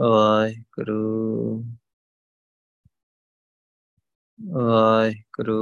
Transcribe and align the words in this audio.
ਵਾਹਿਗੁਰੂ 0.00 1.64
ਵਾਹਿਗੁਰੂ 4.38 5.56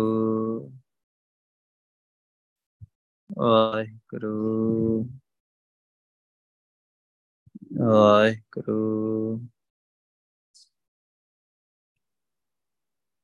ਵਾਹਿਗੁਰੂ 3.30 5.05
ਵਾਹਿਗੁਰੂ। 7.78 8.78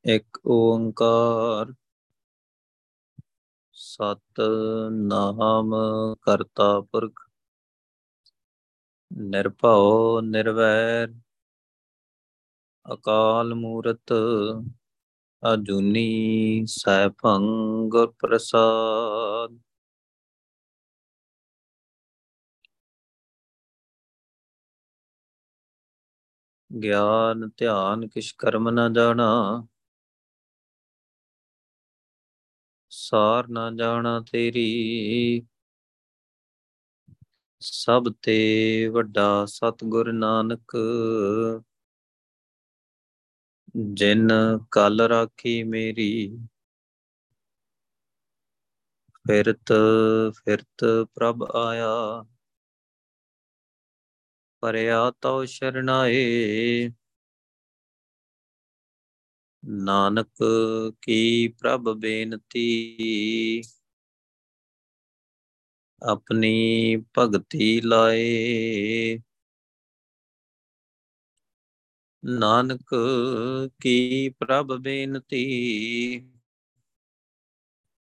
ਇੱਕ 0.05 0.41
ਓੰਕਾਰ 0.47 1.73
ਸਤ 3.77 4.41
ਨਾਮ 4.91 5.75
ਕਰਤਾ 6.23 6.81
ਪੁਰਖ 6.81 7.24
ਨਿਰਭਉ 9.11 10.21
ਨਿਰਵੈਰ, 10.21 11.15
ਅਕਾਲ 12.87 13.55
ਮੂਰਤ 13.55 14.13
ਅਜੂਨੀ 15.43 16.65
ਸੈਭੰ 16.69 17.43
ਗੁਰ 17.89 18.13
ਪ੍ਰਸਾਦ। 18.19 19.59
ਗਿਆਨ 26.71 27.49
ਧਿਆਨ 27.59 28.07
ਕਿਛ 28.09 28.33
ਕਰਮ 28.39 28.71
ਨਾ 28.71 28.89
ਜਾਣਾ, 28.89 29.67
ਸਾਰ 32.93 33.49
ਨਾ 33.49 33.71
ਜਾਣਾ 33.71 34.21
ਤੇਰੀ। 34.33 35.45
ਸਭ 37.67 38.05
ਤੇ 38.23 38.89
ਵੱਡਾ 38.89 39.47
ਸਤਗੁਰ 39.47 40.13
ਨਾਨਕ। 40.13 40.77
ਜਿਨ 43.95 44.29
ਕਲ 44.71 45.01
ਰਾਖੀ 45.01 45.63
ਮੇਰੀ, 45.63 46.39
ਫਿਰਤ 49.27 49.73
ਫਿਰਤ 50.37 50.85
ਪ੍ਰਭ 51.15 51.43
ਆਇਆ। 51.43 52.25
ਪਰਿਆ 54.63 55.13
ਤਉ 55.21 55.45
ਸ਼ਰਨਾਏ। 55.45 56.91
ਨਾਨਕ 59.65 60.31
ਕੀ 61.03 61.49
ਪ੍ਰਭ 61.49 61.89
ਬੇਨਤੀ। 61.99 62.67
ਆਪਣੀ 66.05 66.97
ਭਗਤੀ 67.19 67.81
ਲਾਏ। 67.81 69.19
ਨਾਨਕ 72.23 72.95
ਕੀ 73.83 74.29
ਪ੍ਰਭ 74.29 74.73
ਬੇਨਤੀ, 74.81 75.43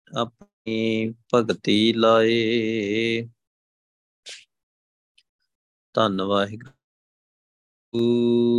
ਆਪਣੀ 0.08 1.14
ਭਗਤੀ 1.34 1.92
ਲਾਏ। 1.92 3.28
ਧੰਨ 5.94 6.22
ਵਾਹਿਗੁਰੂ 6.22 6.76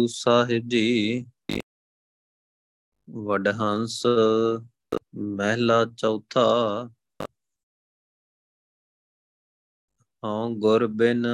ਸਾਹਿਬ 0.10 0.68
ਜੀ। 0.68 1.26
ਵਡਹੰਸ 3.08 4.06
ਮਹਿਲਾ 5.16 5.86
ਚੌਥਾ 5.98 6.46
ਹਉ 10.24 10.50
ਗੁਰ 10.56 10.88
ਬਿਨ 10.88 11.26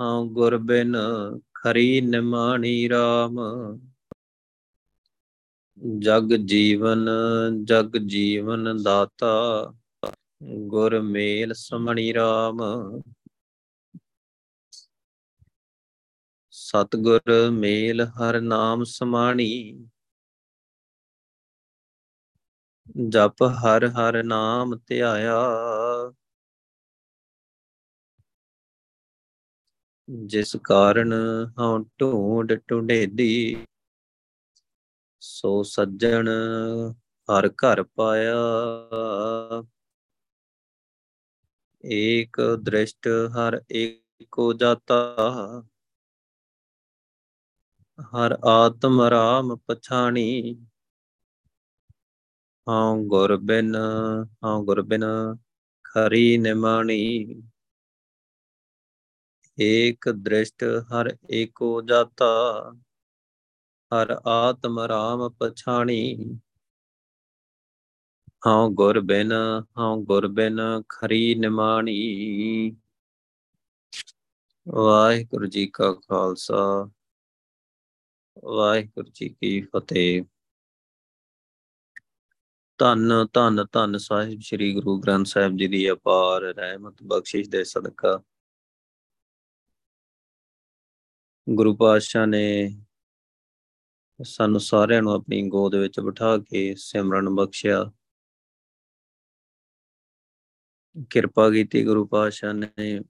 ਹਉ 0.00 0.28
ਗੁਰ 0.28 0.58
ਬਿਨ 0.58 0.96
ਖਰੀ 1.54 2.00
ਨਿਮਾਣੀ 2.00 2.88
RAM 2.88 3.36
ਜਗ 5.98 6.34
ਜੀਵਨ 6.36 7.06
ਜਗ 7.64 7.96
ਜੀਵਨ 7.96 8.82
ਦਾਤਾ, 8.82 9.72
ਗੁਰ 10.58 11.00
ਮੇਲ 11.00 11.54
ਸਮਣੀ 11.54 12.12
RAM 12.12 12.58
ਸਤਗੁਰ 16.52 17.50
ਮੇਲ 17.50 18.02
ਹਰ 18.02 18.40
ਨਾਮ 18.40 18.84
ਸਮਾਣੀ। 18.84 19.86
ਜਪ 23.08 23.42
ਹਰ 23.42 23.88
ਹਰ 23.88 24.22
ਨਾਮ 24.22 24.76
ਧਿਆਇਆ। 24.86 25.38
ਜਿਸ 30.10 30.56
ਕਾਰਨ 30.64 31.12
ਹਉ 31.60 31.78
ਢੂੰਡ 31.78 32.54
ਢੁੰਡੇਦੀ, 32.54 33.64
ਸੋ 35.20 35.62
ਸੱਜਣ 35.62 36.28
ਹਰ 37.28 37.48
ਘਰ 37.48 37.82
ਪਾਇਆ। 37.82 38.34
ਏਕ 41.84 42.40
ਦ੍ਰਿਸ਼ਟ 42.62 43.08
ਹਰ 43.08 43.62
ਏਕੋ 43.72 44.52
ਜਾਤਾ, 44.52 45.16
ਹਰ 47.98 48.38
ਆਤਮ 48.44 49.02
ਰਾਮ 49.02 49.56
ਪਛਾਣੀ। 49.56 50.58
ਹਉ 52.68 53.04
ਗੁਰ 53.04 53.36
ਬਿਨ, 53.36 53.76
ਹਉ 54.44 54.64
ਗੁਰ 54.64 54.82
ਬਿਨ 54.82 55.04
ਖਰੀ 55.84 56.38
ਨਿਮਾਣੀ। 56.38 57.42
ਏਕ 59.58 60.08
ਦ੍ਰਿਸ਼ਟ 60.08 60.64
ਹਰ 60.64 61.16
ਏਕੋ 61.30 61.82
ਜਾਤਾ, 61.82 62.26
ਹਰ 63.92 64.16
ਆਤਮ 64.26 64.80
ਰਾਮ 64.80 65.28
ਪਛਾਣੀ। 65.30 66.38
ਹਉ 68.46 68.68
ਗੁਰ 68.70 69.00
ਬਿਨ, 69.00 69.32
ਹਉ 69.78 70.04
ਗੁਰ 70.04 70.28
ਬਿਨ 70.28 70.60
ਖਰੀ 70.88 71.34
ਨਿਮਾਣੀ। 71.34 72.76
ਵਾਹਿਗੁਰੂ 74.66 75.46
ਜੀ 75.46 75.66
ਕਾ 75.66 75.92
ਖਾਲਸਾ, 75.92 76.90
ਵਾਹਿਗੁਰੂ 78.44 79.10
ਜੀ 79.14 79.28
ਕੀ 79.28 79.60
ਫਤਿਹ। 79.60 80.24
ਧੰਨ 82.78 83.26
ਧੰਨ 83.32 83.66
ਧੰਨ 83.72 83.98
ਸਾਹਿਬ, 83.98 84.40
ਸ੍ਰੀ 84.40 84.74
ਗੁਰੂ 84.74 84.98
ਗ੍ਰੰਥ 85.00 85.26
ਸਾਹਿਬ 85.26 85.56
ਜੀ 85.56 85.66
ਦੀ 85.66 85.90
ਅਪਾਰ 85.90 86.42
ਰਹਿਮਤ 86.42 87.02
ਬਖਸ਼ਿਸ਼ 87.02 87.50
ਦੇ 87.50 87.64
ਸਦਕਾ 87.64 88.22
ਗੁਰੂ 91.54 91.76
ਪਾਤਸ਼ਾਹ 91.76 92.26
ਨੇ 92.26 92.78
ਸਾਨੂੰ 94.24 94.60
ਸਾਰਿਆਂ 94.60 95.02
ਨੂੰ 95.02 95.12
ਆਪਣੀ 95.12 95.48
ਗੋਦ 95.48 95.74
ਵਿੱਚ 95.74 96.00
ਬਿਠਾ 96.00 96.38
ਕੇ 96.38 96.74
ਸਿਮਰਨ 96.74 97.28
ਬਖਸ਼ਿਆ। 97.28 97.92
ਕਿਰਪਾ 101.10 101.50
ਕੀਤੀ 101.50 101.84
ਗੁਰੂ 101.84 102.06
ਪਾਤਸ਼ਾਹ 102.06 102.54
ਨੇ 102.54 103.00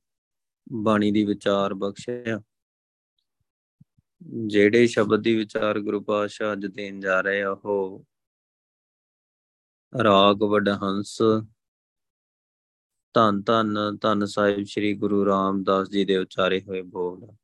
ਬਾਣੀ 0.72 1.10
ਦੀ 1.10 1.25
ਵਿਚਾਰ 1.25 1.75
ਬਖਸ਼ਿਆ। 1.75 2.43
ਜਿਹੜੇ 4.46 4.87
ਸ਼ਬਦ 4.87 5.23
ਦੀ 5.23 5.37
ਵਿਚਾਰ 5.37 5.81
ਗੁਰੂ 5.81 6.00
ਪਾਤਸ਼ਾਹ 6.00 6.52
ਅੱਜ 6.52 6.67
ਦੇਣ 6.67 7.00
ਜਾ 7.00 7.20
ਰਹੇ 7.20 7.43
ਆ, 7.43 7.50
ਉਹ 7.50 8.05
ਰਾਗ, 10.05 10.43
ਵਡਹੰਸ, 10.43 11.23
ਧੰਨ 13.14 13.43
ਧੰਨ 13.43 13.79
ਧੰਨ 13.96 14.26
ਸਾਹਿਬ 14.26 14.64
ਸ੍ਰੀ 14.64 14.94
ਗੁਰੂ 14.94 15.26
ਰਾਮਦਾਸ 15.26 15.88
ਜੀ 15.88 16.05
ਦੇ 16.05 16.17
ਉਚਾਰੇ 16.17 16.61
ਹੋਏ 16.61 16.82
ਬੋਲ 16.82 17.37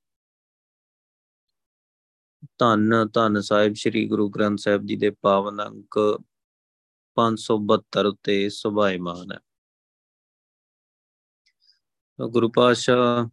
ਧੰਨ 2.59 3.09
ਧੰਨ 3.09 3.41
ਸਾਹਿਬ, 3.41 3.75
ਸ੍ਰੀ 3.75 4.09
ਗੁਰੂ 4.09 4.29
ਗ੍ਰੰਥ 4.29 4.59
ਸਾਹਿਬ 4.59 4.87
ਜੀ 4.87 4.97
ਦੇ 4.97 5.11
ਪਾਵਨ 5.11 5.63
ਅੰਕ 5.63 6.21
572 7.17 8.07
ਉੱਤੇ 8.07 8.49
ਸੁਭਾਇਮਾਨ 8.49 9.33
ਹੈ। 9.33 9.39
ਗੁਰੂ 12.29 12.49
ਪਾਤਸ਼ਾਹ 12.49 13.29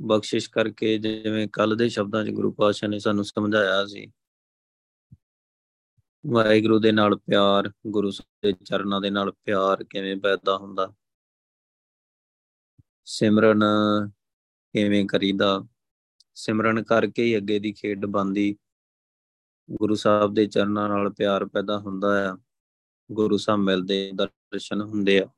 ਬਖਸ਼ਿਸ਼ 0.00 0.50
ਕਰਕੇ 0.50 0.98
ਜਿਵੇਂ 0.98 1.48
ਕੱਲ 1.48 1.76
ਦੇ 1.76 1.88
ਸ਼ਬਦਾਂ 1.88 2.24
'ਚ 2.24 2.30
ਗੁਰੂ 2.30 2.52
ਪਾਤਸ਼ਾਹ 2.52 2.90
ਨੇ 2.90 2.98
ਸਾਨੂੰ 2.98 3.24
ਸਮਝਾਇਆ 3.24 3.86
ਸੀ, 3.86 4.12
ਵਾਹਿਗੁਰੂ 6.26 6.78
ਦੇ 6.78 6.92
ਨਾਲ 6.92 7.16
ਪਿਆਰ, 7.16 7.72
ਗੁਰੂ 7.86 8.10
ਦੇ 8.10 8.52
ਚਰਨਾਂ 8.52 9.00
ਦੇ 9.00 9.10
ਨਾਲ 9.10 9.32
ਪਿਆਰ 9.32 9.84
ਕਿਵੇਂ 9.84 10.16
ਪੈਦਾ 10.16 10.56
ਹੁੰਦਾ, 10.56 10.94
ਸਿਮਰਨ 13.04 13.64
ਕਿਵੇਂ 14.74 15.06
ਕਰੀਦਾ 15.06 15.66
ਸਿਮਰਨ 16.34 16.82
ਕਰਕੇ 16.82 17.24
ਹੀ 17.24 17.36
ਅੱਗੇ 17.36 17.58
ਦੀ 17.58 17.72
ਖੇਡ 17.72 18.06
ਬੰਦੀ 18.06 18.56
ਗੁਰੂ 19.70 19.94
ਸਾਹਿਬ 19.94 20.34
ਦੇ 20.34 20.46
ਚਰਨਾਂ 20.46 20.88
ਨਾਲ 20.88 21.10
ਪਿਆਰ 21.10 21.46
ਪੈਦਾ 21.46 21.78
ਹੁੰਦਾ 21.78 22.32
ਆ, 22.32 22.38
ਗੁਰੂ 23.12 23.36
ਸਾਹਿਬ 23.36 23.60
ਮਿਲਦੇ 23.60 24.12
ਦਰਸ਼ਨ 24.14 24.80
ਹੁੰਦੇ 24.80 25.20
ਆ। 25.20 25.28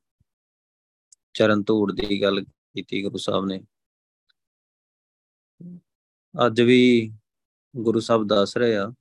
ਚਰਨ 1.35 1.63
ਧੂੜ 1.63 1.93
ਦੀ 1.93 2.23
ਗੱਲ 2.23 2.45
ਕੀਤੀ 2.45 3.03
ਗੁਰੂ 3.03 3.17
ਸਾਹਿਬ 3.17 3.45
ਨੇ। 3.45 3.61
ਅੱਜ 6.47 6.61
ਵੀ 6.61 7.13
ਗੁਰੂ 7.77 8.01
ਸਾਹਿਬ 8.01 8.27
ਦੱਸ 8.27 8.57
ਰਹੇ 8.57 8.77
ਆ 8.77 8.93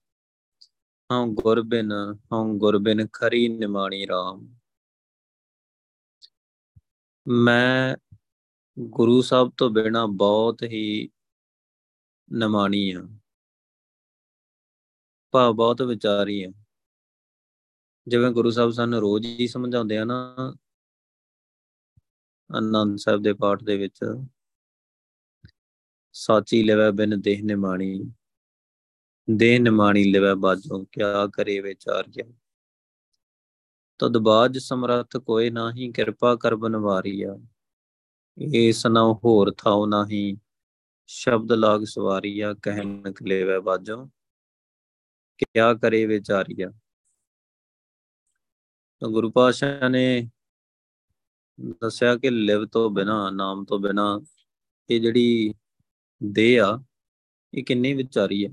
ਹਾਂ 1.12 1.28
ਗੁਰਬਿਨ 1.28 1.92
ਹਾਂ 2.34 2.46
ਗੁਰਬਿਨ 2.54 3.08
ਖਰੀ 3.14 3.48
ਨਿਮਾਣੀ 3.48 4.06
RAM 4.06 4.48
ਮੈਂ 7.28 7.98
ਗੁਰੂ 8.80 9.22
ਸਾਹਿਬ 9.22 9.52
ਤੋਂ 9.58 9.70
ਬਿਨਾ 9.70 10.06
ਬਹੁਤ 10.06 10.64
ਹੀ 10.64 11.10
ਨਿਮਾਣੀ 12.34 12.92
ਆ। 12.92 13.08
ਭਾ 15.32 15.52
ਬਹੁਤ 15.52 15.82
ਵਿਚਾਰੀ 15.82 16.44
ਆ। 16.44 16.52
ਜਿਵੇਂ 18.08 18.32
ਗੁਰੂ 18.32 18.52
ਸਾਹਿਬ 18.52 18.72
ਸਾਨੂੰ 18.72 19.00
ਰੋਜ਼ 19.00 19.26
ਹੀ 19.26 19.48
ਸਮਝਾਉਂਦੇ 19.48 19.98
ਆ 19.98 20.04
ਨਾ, 20.04 20.36
ਆਨੰਦ 22.56 22.98
ਸਾਹਿਬ 22.98 23.22
ਦੇ 23.22 23.34
ਪਾਠ 23.34 23.64
ਦੇ 23.64 23.78
ਵਿੱਚ, 23.78 24.26
ਸਾਚੀ 26.14 26.64
ਲਵੇ 26.64 26.92
ਬਿਨ 26.92 27.22
ਦੇਹ 27.22 27.44
ਨਿਮਾਣੀ 27.44 28.12
ਦੇਹ 29.36 29.60
ਨਿਮਾਣੀ 29.60 30.12
ਲਵੇ 30.12 30.36
ਬਾਜੋ 30.36 30.86
ਕਿਆ 30.92 31.28
ਕਰੇ 31.28 31.60
ਵਿਚਾਰਿਆ? 31.60 32.34
ਤਦ 34.00 34.18
ਬਾਜ 34.18 34.58
ਸਮਰੱਥ 34.58 35.18
ਕੋਈ 35.18 35.50
ਨਾਹੀ, 35.50 35.92
ਕਿਰਪਾ 35.92 36.36
ਕਰ 36.36 36.56
ਬਨਵਾਰੀਆ। 36.56 37.38
ਏਸ 38.56 38.88
ਨਾ 38.88 39.14
ਹੋਰ 39.14 39.54
ਥਾਉ 39.58 39.86
ਨਾਹੀ 39.86 40.38
ਸ਼ਬਦ 41.08 41.52
ਲਾਗ 41.52 41.84
ਸਵਾਰੀਆ 41.84 42.54
ਕਹਿਣ 42.54 43.14
ਕਲੇਵੇ 43.14 43.60
ਬਾਜੋ 43.60 44.06
ਕਿਆ 45.38 45.74
ਕਰੇ 45.74 46.06
ਵਿਚਾਰੀਆ? 46.06 46.72
ਤਾਂ 49.00 49.10
ਗੁਰੂ 49.10 49.32
ਪਾਸ਼ਾ 49.32 49.90
ਨੇ 49.90 50.30
ਦੱਸਿਆ 51.62 52.16
ਕਿ 52.16 52.30
ਲਿਵ 52.30 52.66
ਤੋਂ 52.66 52.92
ਬਿਨਾ, 52.92 53.30
ਨਾਮ 53.30 53.66
ਤੋਂ 53.66 53.80
ਬਿਨਾ 53.80 54.22
ਇਹ 54.90 55.02
ਜਿਹੜੀ 55.02 55.54
ਦੇਹ 56.24 56.64
ਆ, 56.64 56.84
ਇਹ 57.54 57.64
ਕਿੰਨੀ 57.64 57.94
ਵਿਚਾਰੀ 57.94 58.46
ਹੈ 58.46 58.50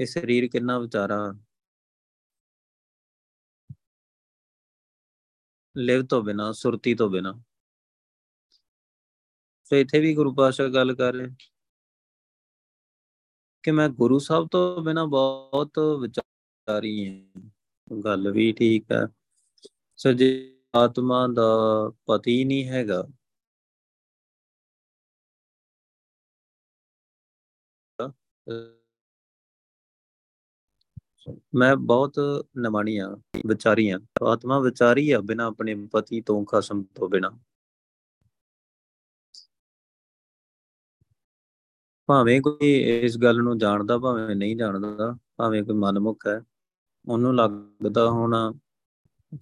ਇਹ 0.00 0.06
ਸਰੀਰ 0.06 0.48
ਕਿੰਨਾ 0.48 0.78
ਵਿਚਾਰਾ? 0.78 1.38
ਲਿਵ 5.76 6.06
ਤੋਂ 6.06 6.22
ਬਿਨਾ, 6.22 6.52
ਸੁਰਤੀ 6.52 6.94
ਤੋਂ 6.94 7.10
ਬਿਨਾ। 7.10 7.42
ਸੋ 9.64 9.76
ਇੱਥੇ 9.76 10.00
ਵੀ 10.00 10.14
ਗੁਰੂ 10.14 10.34
ਪਾਸ਼ਾ 10.34 10.68
ਗੱਲ 10.68 10.94
ਕਰ 10.94 11.12
ਰਹੇ 11.12 11.28
ਕਿ 13.62 13.70
ਮੈਂ 13.70 13.88
ਗੁਰੂ 13.88 14.18
ਸਾਹਿਬ 14.18 14.48
ਤੋਂ 14.50 14.82
ਬਿਨਾ 14.82 15.04
ਬਹੁਤ 15.04 15.78
ਵਿਚਾਰੀ 16.00 17.08
ਹਾਂ। 17.08 17.50
ਗੱਲ 18.04 18.32
ਵੀ 18.32 18.52
ਠੀਕ 18.52 18.84
ਹੈ। 18.92 19.06
ਸੋ 19.96 20.12
ਜੇ 20.12 20.58
ਆਤਮਾ 20.74 21.28
ਦਾ 21.34 21.42
ਪਤੀ 22.06 22.44
ਨਹੀਂ 22.44 22.68
ਹੈਗਾ। 22.68 23.04
ਮੈਂ 31.54 31.76
ਬਹੁਤ 31.76 32.20
ਨਮਾਣੀ 32.58 32.96
ਆ 32.96 33.16
ਵਿਚਾਰੀ 33.46 33.90
ਆ 33.90 33.98
ਆਤਮਾ 34.24 34.60
ਵਿਚਾਰੀ 34.60 35.10
ਆ 35.10 35.20
ਬਿਨਾ 35.20 35.46
ਆਪਣੇ 35.46 35.86
ਪਤੀ 35.92 36.20
ਤੋਂ, 36.20 36.44
ਖਸਮ 36.44 36.82
ਤੋਂ 36.82 37.08
ਬਿਨਾ। 37.08 37.38
ਭਾਵੇਂ 42.08 42.40
ਕੋਈ 42.42 42.72
ਇਸ 43.04 43.18
ਗੱਲ 43.18 43.42
ਨੂੰ 43.42 43.58
ਜਾਣਦਾ, 43.58 43.98
ਭਾਵੇਂ 43.98 44.36
ਨਹੀਂ 44.36 44.56
ਜਾਣਦਾ, 44.56 45.18
ਭਾਵੇਂ 45.36 45.62
ਕੋਈ 45.64 45.74
ਮਨਮੁਖ 45.74 46.26
ਹੈ, 46.26 46.42
ਉਹਨੂੰ 47.08 47.34
ਲੱਗਦਾ 47.36 48.10
ਹੋਣਾ। 48.10 48.52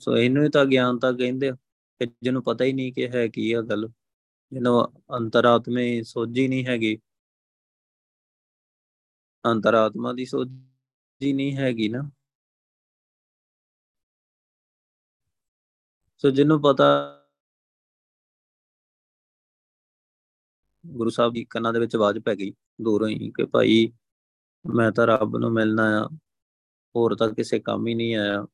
ਸੋ 0.01 0.17
ਇਹਨੂੰ 0.17 0.51
ਤਾਂ 0.51 0.65
ਗਿਆਨਤਾ 0.67 1.13
ਕਹਿੰਦੇ 1.13 1.49
ਆ, 1.49 1.55
ਕਿ 2.01 2.07
ਜਿਹਨੂੰ 2.23 2.43
ਪਤਾ 2.43 2.65
ਹੀ 2.65 2.73
ਨਹੀਂ 2.73 2.93
ਕਿ 2.93 3.09
ਹੈ 3.09 3.29
ਕੀ 3.29 3.53
ਆ 3.53 3.63
ਗੱਲ, 3.63 3.89
ਜਿਹਨੂੰ 4.53 4.85
ਅੰਤਰਾਤਮੇ 5.17 6.03
ਸੋਝੀ 6.03 6.49
ਨਹੀਂ 6.49 6.67
ਹੈਗੀ। 6.67 6.99
ਅੰਤਰਾਤਮਾ 9.45 10.13
ਦੀ 10.13 10.25
ਸੋਝੀ 10.25 11.33
ਨਹੀਂ 11.33 11.57
ਹੈਗੀ 11.57 11.89
ਨਾ। 11.89 12.11
ਸੋ 16.19 16.31
ਜਿਹਨੂੰ 16.31 16.61
ਪਤਾ 16.63 16.87
ਗੁਰੂ 20.87 21.11
ਸਾਹਿਬ 21.11 21.33
ਦੀ 21.33 21.45
ਕੰਨਾਂ 21.45 21.73
ਦੇ 21.73 21.81
ਵਿੱਚ 21.81 21.97
ਆਵਾਜ਼ 21.97 22.19
ਪੈ 22.19 22.37
ਗਈ 22.37 22.51
ਦੂਰੋਂ 22.81 23.09
ਹੀ 23.09 23.31
ਕਿ 23.31 23.45
ਭਾਈ 23.45 23.93
ਮੈਂ 24.77 24.93
ਤਾਂ 24.93 25.07
ਰੱਬ 25.07 25.37
ਨੂੰ 25.37 25.53
ਮਿਲਣਾ 25.53 26.03
ਆ 26.05 26.09
ਹੋਰ 26.97 27.17
ਤਾਂ 27.17 27.29
ਕਿਸੇ 27.29 27.61
ਕੰਮ 27.61 27.87
ਹੀ 27.87 27.95
ਨਹੀਂ 27.95 28.17
ਆਇਆ। 28.17 28.47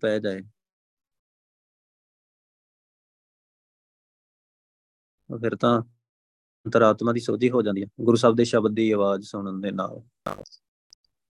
ਪੈ 0.00 0.18
ਜਾਏ। 0.18 0.40
ਫਿਰ 5.40 5.56
ਤਾਂ 5.56 5.82
ਅੰਤਰਾਤਮਾ 6.66 7.12
ਦੀ 7.12 7.20
ਸੋਝੀ 7.20 7.50
ਹੋ 7.50 7.62
ਜਾਂਦੀ 7.62 7.82
ਹੈ 7.82 7.86
ਗੁਰੂ 8.00 8.16
ਸਾਹਿਬ 8.16 8.36
ਦੇ 8.36 8.44
ਸ਼ਬਦ 8.44 8.74
ਦੀ 8.74 8.90
ਆਵਾਜ਼ 8.90 9.26
ਸੁਣਨ 9.26 9.60
ਦੇ 9.60 9.70
ਨਾਲ। 9.70 10.00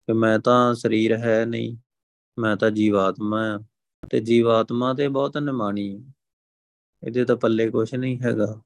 ਕਿ 0.07 0.13
ਮੈਂ 0.13 0.39
ਤਾਂ 0.39 0.74
ਸਰੀਰ 0.74 1.18
ਹੈ 1.18 1.45
ਨਹੀਂ, 1.45 1.77
ਮੈਂ 2.39 2.56
ਤਾਂ 2.56 2.72
ਜੀਵਾਤਮਾ 2.72 3.42
ਆ। 3.56 3.60
ਤੇ 4.09 4.19
ਜੀਵਾਤਮਾ 4.19 4.94
ਤੇ 4.94 5.07
ਬਹੁਤ 5.07 5.38
ਨਿਮਾਣੀ 5.38 6.03
ਇਹਦੇ 7.03 7.25
ਤਾਂ 7.25 7.36
ਪੱਲੇ 7.36 7.69
ਕੁਝ 7.69 7.95
ਨਹੀਂ 7.95 8.19
ਹੈਗਾ। 8.19 8.62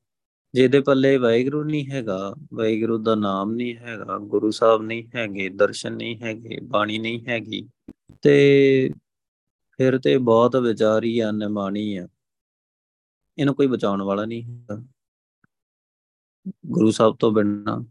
ਜਿਹਦੇ 0.54 0.82
ਪੱਲੇ 0.82 1.18
ਵਾਹਿਗੁਰੂ 1.18 1.64
ਨਹੀਂ 1.64 1.92
ਹੈਗਾ, 1.92 2.36
ਵਾਹਿਗੁਰੂ 2.54 2.98
ਦਾ 2.98 3.16
ਨਾਮ 3.16 3.52
ਨਹੀਂ 3.52 3.76
ਹੈਗਾ, 3.76 4.18
ਗੁਰੂ 4.18 4.52
ਸਾਹਿਬ 4.52 4.82
ਨਹੀਂ 4.82 5.04
ਹੈਗੇ, 5.16 5.50
ਦਰਸ਼ਨ 5.50 5.94
ਨਹੀਂ 5.94 6.18
ਹੈਗੇ, 6.22 6.60
ਬਾਣੀ 6.62 6.98
ਨਹੀਂ 6.98 7.26
ਹੈਗੀ। 7.28 7.70
ਤੇ 8.22 8.94
ਫਿਰ 9.78 10.00
ਤੇ 10.00 10.18
ਬਹੁਤ 10.18 10.56
ਵਿਚਾਰੀ 10.56 11.20
ਆ 11.20 11.32
ਨਿਮਾਣੀ 11.32 11.98
ਆ 11.98 12.08
ਇਹਨੂੰ 13.38 13.56
ਕੋਈ 13.56 13.68
ਬਚਾਉਣ 13.68 14.02
ਵਾਲਾ 14.02 14.26
ਨਹੀਂ 14.26 14.44
ਹੈਗਾ। 14.44 14.84
ਗੁਰੂ 16.66 16.92
ਸਾਹਿਬ 16.92 17.16
ਤੋਂ 17.20 17.32
ਬਿਨਾਂ। 17.32 17.86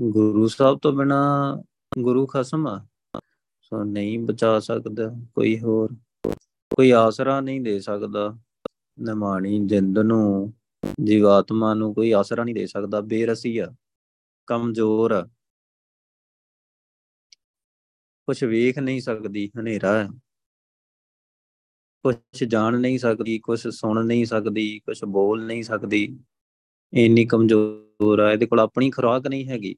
ਗੁਰੂ 0.00 0.48
ਸਾਹਿਬ 0.48 0.78
ਤੋਂ 0.78 0.92
ਬਿਨਾ 0.92 1.18
ਗੁਰੂ 1.98 2.26
ਖਸਮ 2.26 2.66
ਆ। 2.66 2.86
ਸੋ 3.62 3.84
ਨਹੀਂ 3.84 4.18
ਬਚਾ 4.18 4.60
ਸਕਦਾ 4.60 5.08
ਕੋਈ 5.34 5.60
ਹੋਰ। 5.60 5.96
ਕੋਈ 6.76 6.90
ਆਸਰਾ 6.90 7.40
ਨਹੀਂ 7.40 7.60
ਦੇ 7.60 7.80
ਸਕਦਾ। 7.80 8.38
ਨਿਮਾਣੀ 9.00 9.66
ਜਿੰਦ 9.66 9.98
ਨੂੰ, 9.98 10.54
ਜੀਵਾਤਮਾ 11.04 11.74
ਨੂੰ 11.74 11.94
ਕੋਈ 11.94 12.12
ਆਸਰਾ 12.12 12.44
ਨਹੀਂ 12.44 12.54
ਦੇ 12.54 12.66
ਸਕਦਾ। 12.66 13.00
ਬੇਰਸੀ 13.00 13.58
ਆ, 13.58 13.72
ਕਮਜ਼ੋਰ 14.46 15.10
ਆ। 15.10 15.22
ਕੁਝ 18.26 18.44
ਵੇਖ 18.44 18.78
ਨਹੀਂ 18.78 19.00
ਸਕਦੀ, 19.00 19.50
ਹਨੇਰਾ 19.60 20.04
ਹੈ 20.04 20.08
ਕੁਝ 22.02 22.44
ਜਾਣ 22.44 22.80
ਨਹੀਂ 22.80 22.98
ਸਕਦੀ 22.98 23.38
ਕੁਝ 23.38 23.68
ਸੁਣ 23.68 24.06
ਨਹੀਂ 24.06 24.26
ਸਕਦੀ 24.26 24.78
ਕੁਝ 24.78 25.04
ਬੋਲ 25.04 25.46
ਨਹੀਂ 25.46 25.62
ਸਕਦੀ। 25.62 26.18
ਇੰਨੀ 26.94 27.26
ਕਮਜ਼ੋਰ 27.26 28.18
ਆ, 28.18 28.32
ਇਹਦੇ 28.32 28.46
ਕੋਲ 28.46 28.60
ਆਪਣੀ 28.60 28.90
ਖੁਰਾਕ 28.90 29.26
ਨਹੀਂ 29.26 29.48
ਹੈਗੀ। 29.48 29.76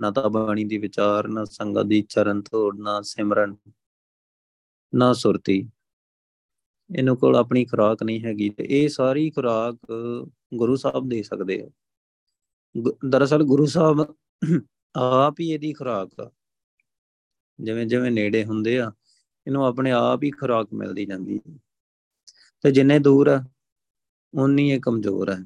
ਨਾ 0.00 0.10
ਤਾਂ 0.10 0.28
ਬਾਣੀ 0.30 0.64
ਦੀ 0.64 0.78
ਵਿਚਾਰ, 0.78 1.28
ਨਾ 1.28 1.44
ਸੰਗਤ 1.44 1.86
ਦੀ 1.86 2.02
ਚਰਨ 2.02 2.42
ਤੋੜ, 2.42 2.78
ਨਾ 2.78 3.00
ਸਿਮਰਨ, 3.02 3.56
ਨਾ 4.92 5.12
ਸੁਰਤੀ। 5.12 5.58
ਇਹਨੂੰ 6.90 7.16
ਕੋਲ 7.16 7.36
ਆਪਣੀ 7.36 7.64
ਖੁਰਾਕ 7.64 8.02
ਨਹੀਂ 8.02 8.24
ਹੈਗੀ 8.24 8.48
ਤੇ 8.50 8.66
ਇਹ 8.70 8.88
ਸਾਰੀ 8.88 9.30
ਖੁਰਾਕ 9.30 9.76
ਗੁਰੂ 10.54 10.76
ਸਾਹਿਬ 10.76 11.08
ਦੇ 11.08 11.22
ਸਕਦੇ 11.22 11.60
ਆ। 11.62 11.70
ਦਰਅਸਲ 13.08 13.42
ਗੁਰੂ 13.44 13.66
ਸਾਹਿਬ 13.66 14.04
ਆਪ 14.94 15.40
ਹੀ 15.40 15.50
ਇਹਦੀ 15.50 15.72
ਖੁਰਾਕ 15.72 16.20
ਆ। 16.20 16.30
ਜਿਵੇਂ 17.58 17.86
ਜਿਵੇਂ 17.86 18.10
ਨੇੜੇ 18.10 18.44
ਹੁੰਦੇ 18.44 18.78
ਆ, 18.80 18.90
ਇਹਨੂੰ 19.46 19.64
ਆਪਣੇ 19.66 19.90
ਆਪ 19.92 20.22
ਹੀ 20.22 20.30
ਖੁਰਾਕ 20.30 20.72
ਮਿਲਦੀ 20.74 21.04
ਜਾਂਦੀ 21.06 21.38
ਹੈ 21.38 21.58
ਤੇ 22.64 22.70
ਜਿੰਨੇ 22.72 22.98
ਦੂਰ 22.98 23.28
ਆ 23.28 23.42
ਉਨੀ 24.34 24.68
ਇਹ 24.70 24.80
ਕਮਜ਼ੋਰ 24.80 25.30
ਹੈ 25.30 25.38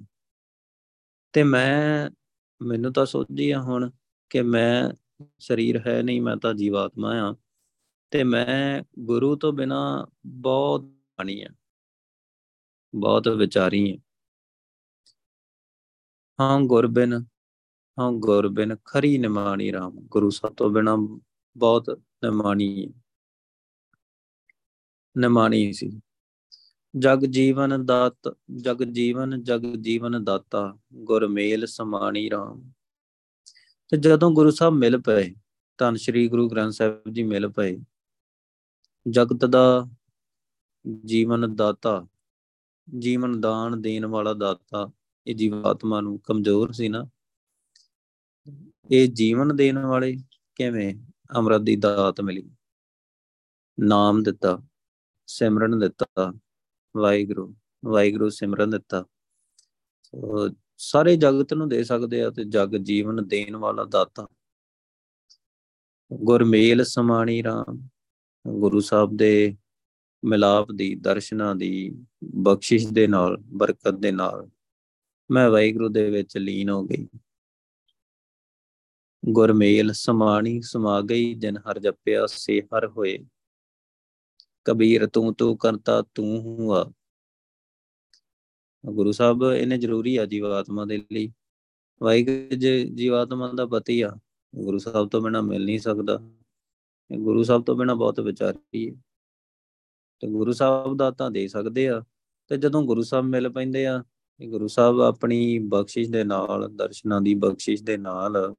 ਤੇ 1.35 1.43
ਮੈਂ, 1.43 2.11
ਮੈਨੂੰ 2.61 2.93
ਤਾਂ 2.93 3.05
ਸੋਚਦੀ 3.07 3.51
ਆ 3.51 3.61
ਹੁਣ 3.63 3.91
ਕਿ 4.31 4.43
ਮੈਂ 4.43 4.91
ਸਰੀਰ 5.39 5.89
ਹੈ 5.89 6.03
ਨਹੀਂ, 6.03 6.23
ਮੈਂ 6.23 6.37
ਤਾਂ 6.37 6.55
ਜੀਵਾਤਮਾ 6.55 7.31
ਆ 7.31 7.35
ਤੇ 8.11 8.25
ਮੈਂ 8.25 8.83
ਗੁਰੂ 8.99 9.37
ਤੋਂ 9.37 9.53
ਬਿਨਾ 9.53 10.07
ਬਹੁਤ 10.27 10.83
ਬਾਣੀ 10.83 11.43
ਆ 11.43 11.49
ਬਹੁਤ 12.95 13.29
ਵਿਚਾਰੀ 13.29 13.93
ਆ 13.93 13.97
ਹਾਂ 16.41 16.61
ਗੁਰਬਿਨ 16.61 17.25
ਹਾਂ 17.99 18.13
ਗੁਰਬਿਨ 18.13 18.77
ਖਰੀ 18.85 19.19
ਨਿਮਾਣੀ 19.19 19.73
ਰਾਮ। 19.73 19.91
ਗੁਰੂ 19.91 20.31
ਸਾਹਿਬ 20.31 20.55
ਤੋਂ 20.55 20.71
ਬਿਨਾ 20.71 20.97
ਬਹੁਤ 21.57 21.91
ਨਿਮਾਣੀ 22.25 22.95
ਨਿਮਾਣੀ 25.19 25.73
ਸੀ। 25.73 26.01
ਜਗ 26.99 27.19
ਜੀਵਨ 27.19 27.87
ਦਾਤ, 27.87 28.37
ਜਗ 28.57 28.85
ਜੀਵਨ 28.85 29.43
ਜਗ 29.43 29.63
ਜੀਵਨ 29.81 30.25
ਦਾਤਾ 30.25 30.79
ਗੁਰ 30.95 31.29
ਮੇਲ 31.29 31.67
ਸਮਾਣੀ 31.67 32.31
ਰਾਮ। 32.31 32.73
ਤੇ 33.91 33.97
ਜਦੋਂ 33.97 34.31
ਗੁਰੂ 34.31 34.51
ਸਾਹਿਬ 34.51 34.75
ਮਿਲ 34.75 35.01
ਪਏ 35.01 35.35
ਤਾਂ 35.79 35.97
ਸ੍ਰੀ 35.97 36.29
ਗੁਰੂ 36.29 36.49
ਗ੍ਰੰਥ 36.49 36.73
ਸਾਹਿਬ 36.73 37.03
ਜੀ 37.13 37.23
ਮਿਲ 37.23 37.49
ਪਏ, 37.49 37.79
ਜਗਤ 39.11 39.45
ਦਾ 39.45 39.89
ਜੀਵਨ 41.05 41.57
ਦਾਤਾ, 41.57 42.07
ਜੀਵਨ 42.99 43.41
ਦਾਨ 43.41 43.83
ਦੇਣ 43.83 44.07
ਵਾਲਾ 44.07 44.35
ਦਾਤਾ, 44.35 44.91
ਇਹ 45.27 45.35
ਜੀਵਾਤਮਾ 45.35 46.01
ਨੂੰ 46.01 46.21
ਕਮਜ਼ੋਰ 46.21 46.73
ਸੀ 46.73 46.89
ਨਾ। 46.89 47.09
ਇਹ 48.91 49.09
ਜੀਵਨ 49.09 49.57
ਦੇਣ 49.57 49.79
ਵਾਲੇ 49.79 50.17
ਕਿਵੇਂ 50.55 50.95
ਅਮਰਤ 51.39 51.61
ਦੀ 51.61 51.77
ਦਾਤ 51.77 52.21
ਮਿਲੀ? 52.21 52.51
ਨਾਮ 53.81 54.23
ਦਿੱਤਾ, 54.23 54.63
ਸਿਮਰਨ 55.27 55.79
ਦਿੱਤਾ, 55.79 56.33
ਵਾਹਿਗੁਰੂ 56.97 57.55
ਵਾਹਿਗੁਰੂ 57.85 58.29
ਸਿਮਰਨ 58.29 58.71
ਦਿੱਤਾ। 58.71 59.05
ਸਾਰੇ 60.83 61.17
ਜਗਤ 61.17 61.55
ਨੂੰ 61.55 61.69
ਦੇ 61.69 61.85
ਸਕਦੇ 61.85 62.23
ਆ 62.25 62.31
ਤੇ 62.31 62.45
ਜਗ 62.45 62.77
ਜੀਵਨ 62.77 63.29
ਦੇਣ 63.29 63.57
ਵਾਲਾ 63.57 63.85
ਦਾਤਾ। 63.85 64.29
ਗੁਰਮੇਲ 66.13 66.85
ਸਮਾਣੀ 66.85 67.43
ਰਾਮ, 67.43 67.89
ਗੁਰੂ 68.49 68.81
ਸਾਹਿਬ 68.81 69.17
ਦੇ 69.17 69.57
ਮਿਲਾਪ 70.25 70.73
ਦੀ, 70.73 70.95
ਦਰਸ਼ਨਾਂ 70.95 71.55
ਦੀ, 71.55 72.05
ਬਖਸ਼ਿਸ਼ 72.25 72.87
ਦੇ 72.93 73.07
ਨਾਲ, 73.07 73.37
ਬਰਕਤ 73.37 73.95
ਦੇ 73.95 74.13
ਨਾਲ 74.13 74.49
ਮੈਂ 75.31 75.51
ਵਾਹਿਗੁਰੂ 75.51 75.89
ਦੇ 75.89 76.11
ਵਿੱਚ 76.11 76.37
ਲੀਨ 76.37 76.71
ਹੋ 76.71 76.85
ਗਈ। 76.85 77.09
ਗੁਰਮੇਲ 79.29 79.93
ਸਮਾਣੀ 79.93 80.61
ਸਮਾ 80.61 81.01
ਗਈ 81.01 81.35
ਜਿਨ 81.35 81.57
ਹਰ 81.57 81.79
ਜਪਿਆ, 81.79 82.27
ਸੇ 82.27 82.61
ਹਰ 82.61 82.87
ਹੋਏ। 82.87 83.19
ਕਬੀਰ 84.65 85.07
ਤੂੰ 85.07 85.35
ਤੂੰ 85.35 85.59
ਕਰਤਾ, 85.59 86.03
ਤੂੰ 86.15 86.41
ਹੁਆ 86.41 86.93
ਗੁਰੂ 88.87 89.13
ਸਾਹਿਬ 89.13 89.43
ਇਹਨੇ 89.43 89.79
ਜ਼ਰੂਰੀ 89.79 90.17
ਆ 90.17 90.27
ਜੀਵਾਤਮਾ 90.27 90.85
ਦੇ 90.85 91.07
ਲਈ। 91.13 91.33
ਵਾਹਿਗੁਰੂ 92.03 92.95
ਜੀਵਾਤਮਾ 92.95 93.53
ਦਾ 93.53 93.67
ਪਤੀ 93.67 94.01
ਆ, 94.01 94.17
ਗੁਰੂ 94.57 94.79
ਸਾਹਿਬ 94.79 95.09
ਤੋਂ 95.09 95.21
ਬਿਨਾ 95.21 95.41
ਮਿਲ 95.41 95.65
ਨਹੀਂ 95.65 95.79
ਸਕਦਾ। 95.79 96.33
ਗੁਰੂ 97.13 97.43
ਸਾਹਿਬ 97.43 97.65
ਤੋਂ 97.65 97.77
ਬਿਨਾ 97.77 97.95
ਬਹੁਤ 97.95 98.21
ਵਿਚਾਰੀ 98.21 98.91
ਹੈ। 98.91 99.03
ਤੇ 100.21 100.29
ਗੁਰੂ 100.29 100.53
ਸਾਹਿਬ 100.53 100.97
ਦਾ 100.97 101.11
ਤਾਂ 101.11 101.31
ਦੇ 101.31 101.49
ਸਕਦੇ 101.49 101.89
ਆ, 101.89 102.05
ਤੇ 102.49 102.57
ਜਦੋਂ 102.57 102.83
ਗੁਰੂ 102.83 103.03
ਸਾਹਿਬ 103.03 103.25
ਮਿਲ 103.25 103.49
ਪੈਂਦੇ 103.49 103.87
ਆ 103.87 104.05
ਗੁਰੂ 104.49 104.67
ਸਾਹਿਬ 104.67 105.01
ਆਪਣੀ 105.01 105.59
ਬਖਸ਼ਿਸ਼ 105.59 106.11
ਦੇ 106.11 106.25
ਨਾਲ, 106.25 106.69
ਦਰਸ਼ਨਾਂ 106.77 107.21
ਦੀ 107.21 107.35
ਬਖਸ਼ਿਸ਼ 107.35 107.83
ਦੇ 107.83 107.97
ਨਾਲ 107.97 108.55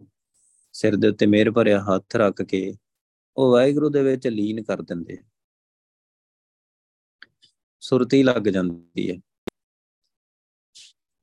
ਸਿਰ 0.74 0.96
ਦੇ 0.96 1.08
ਉੱਤੇ 1.08 1.26
ਮਿਹਰ 1.26 1.52
ਭਰਿਆ 1.52 1.84
ਹੱਥ 1.84 2.16
ਰੱਖ 2.16 2.42
ਕੇ 2.42 2.74
ਉਹ 3.38 3.52
ਵਾਹਿਗੁਰੂ 3.52 3.90
ਦੇ 3.90 4.04
ਵਿੱਚ 4.04 4.28
ਲੀਨ 4.28 4.64
ਕਰ 4.64 4.82
ਦਿੰਦੇ 4.82 5.18
ਸੁਰਤੀ 7.80 8.24
ਲੱਗ 8.24 8.42
ਜਾਂਦੀ 8.42 9.12
ਹੈ। 9.12 9.20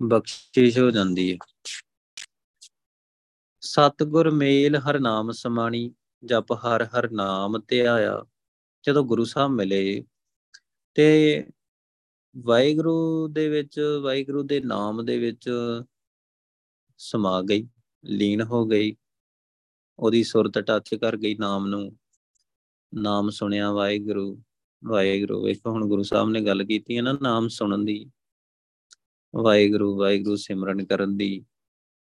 ਬਖਸ਼ਿਸ਼ 0.02 0.78
ਹੋ 0.78 0.90
ਜਾਂਦੀ 0.90 1.32
ਹੈ। 1.32 1.36
ਸਤਗੁਰ 3.60 4.30
ਮੇਲ 4.30 4.76
ਹਰ 4.76 5.00
ਨਾਮ 5.00 5.30
ਸਮਾਣੀ, 5.30 5.94
ਜਪ 6.24 6.52
ਹਰ 6.52 6.84
ਹਰ 6.84 7.10
ਨਾਮ 7.10 7.58
ਤੇ 7.58 7.86
ਆਇਆ 7.86 8.24
ਜਦੋਂ 8.86 9.04
ਗੁਰੂ 9.04 9.24
ਸਾਹਿਬ 9.24 9.52
ਮਿਲੇ 9.52 10.04
ਤੇ 10.94 11.44
ਵਾਹਿਗੁਰੂ 12.36 13.28
ਦੇ 13.28 13.48
ਵਿੱਚ, 13.48 13.80
ਵਾਹਿਗੁਰੂ 14.02 14.42
ਦੇ 14.42 14.60
ਨਾਮ 14.60 15.04
ਦੇ 15.04 15.18
ਵਿੱਚ 15.18 15.50
ਸਮਾ 16.98 17.42
ਗਈ, 17.42 17.68
ਲੀਨ 18.04 18.42
ਹੋ 18.42 18.66
ਗਈ। 18.66 18.96
ਉਹਦੀ 19.98 20.24
ਸੁਰਤ 20.24 20.58
ਟੱਚ 20.58 20.94
ਕਰ 20.94 21.16
ਗਈ 21.16 21.34
ਨਾਮ 21.34 21.66
ਨੂੰ। 21.66 21.96
ਨਾਮ 22.94 23.30
ਸੁਣਿਆ 23.30 23.72
ਵਾਹਿਗੁਰੂ 23.72 24.42
ਵਾਹਿਗੁਰੂ, 24.84 25.44
ਵੇਖੋ 25.44 25.70
ਹੁਣ 25.70 25.88
ਗੁਰੂ 25.88 26.02
ਸਾਹਿਬ 26.02 26.28
ਨੇ 26.28 26.40
ਗੱਲ 26.40 26.64
ਕੀਤੀ 26.64 26.96
ਹੈ 26.96 27.02
ਨਾ 27.02 27.18
ਨਾਮ 27.22 27.48
ਸੁਣਨ 27.48 27.84
ਦੀ। 27.84 28.10
ਵਾਹਿਗੁਰੂ 29.34 29.96
ਵਾਹਿਗੁਰੂ 29.98 30.36
ਸਿਮਰਨ 30.36 30.84
ਕਰਨ 30.86 31.16
ਦੀ। 31.16 31.28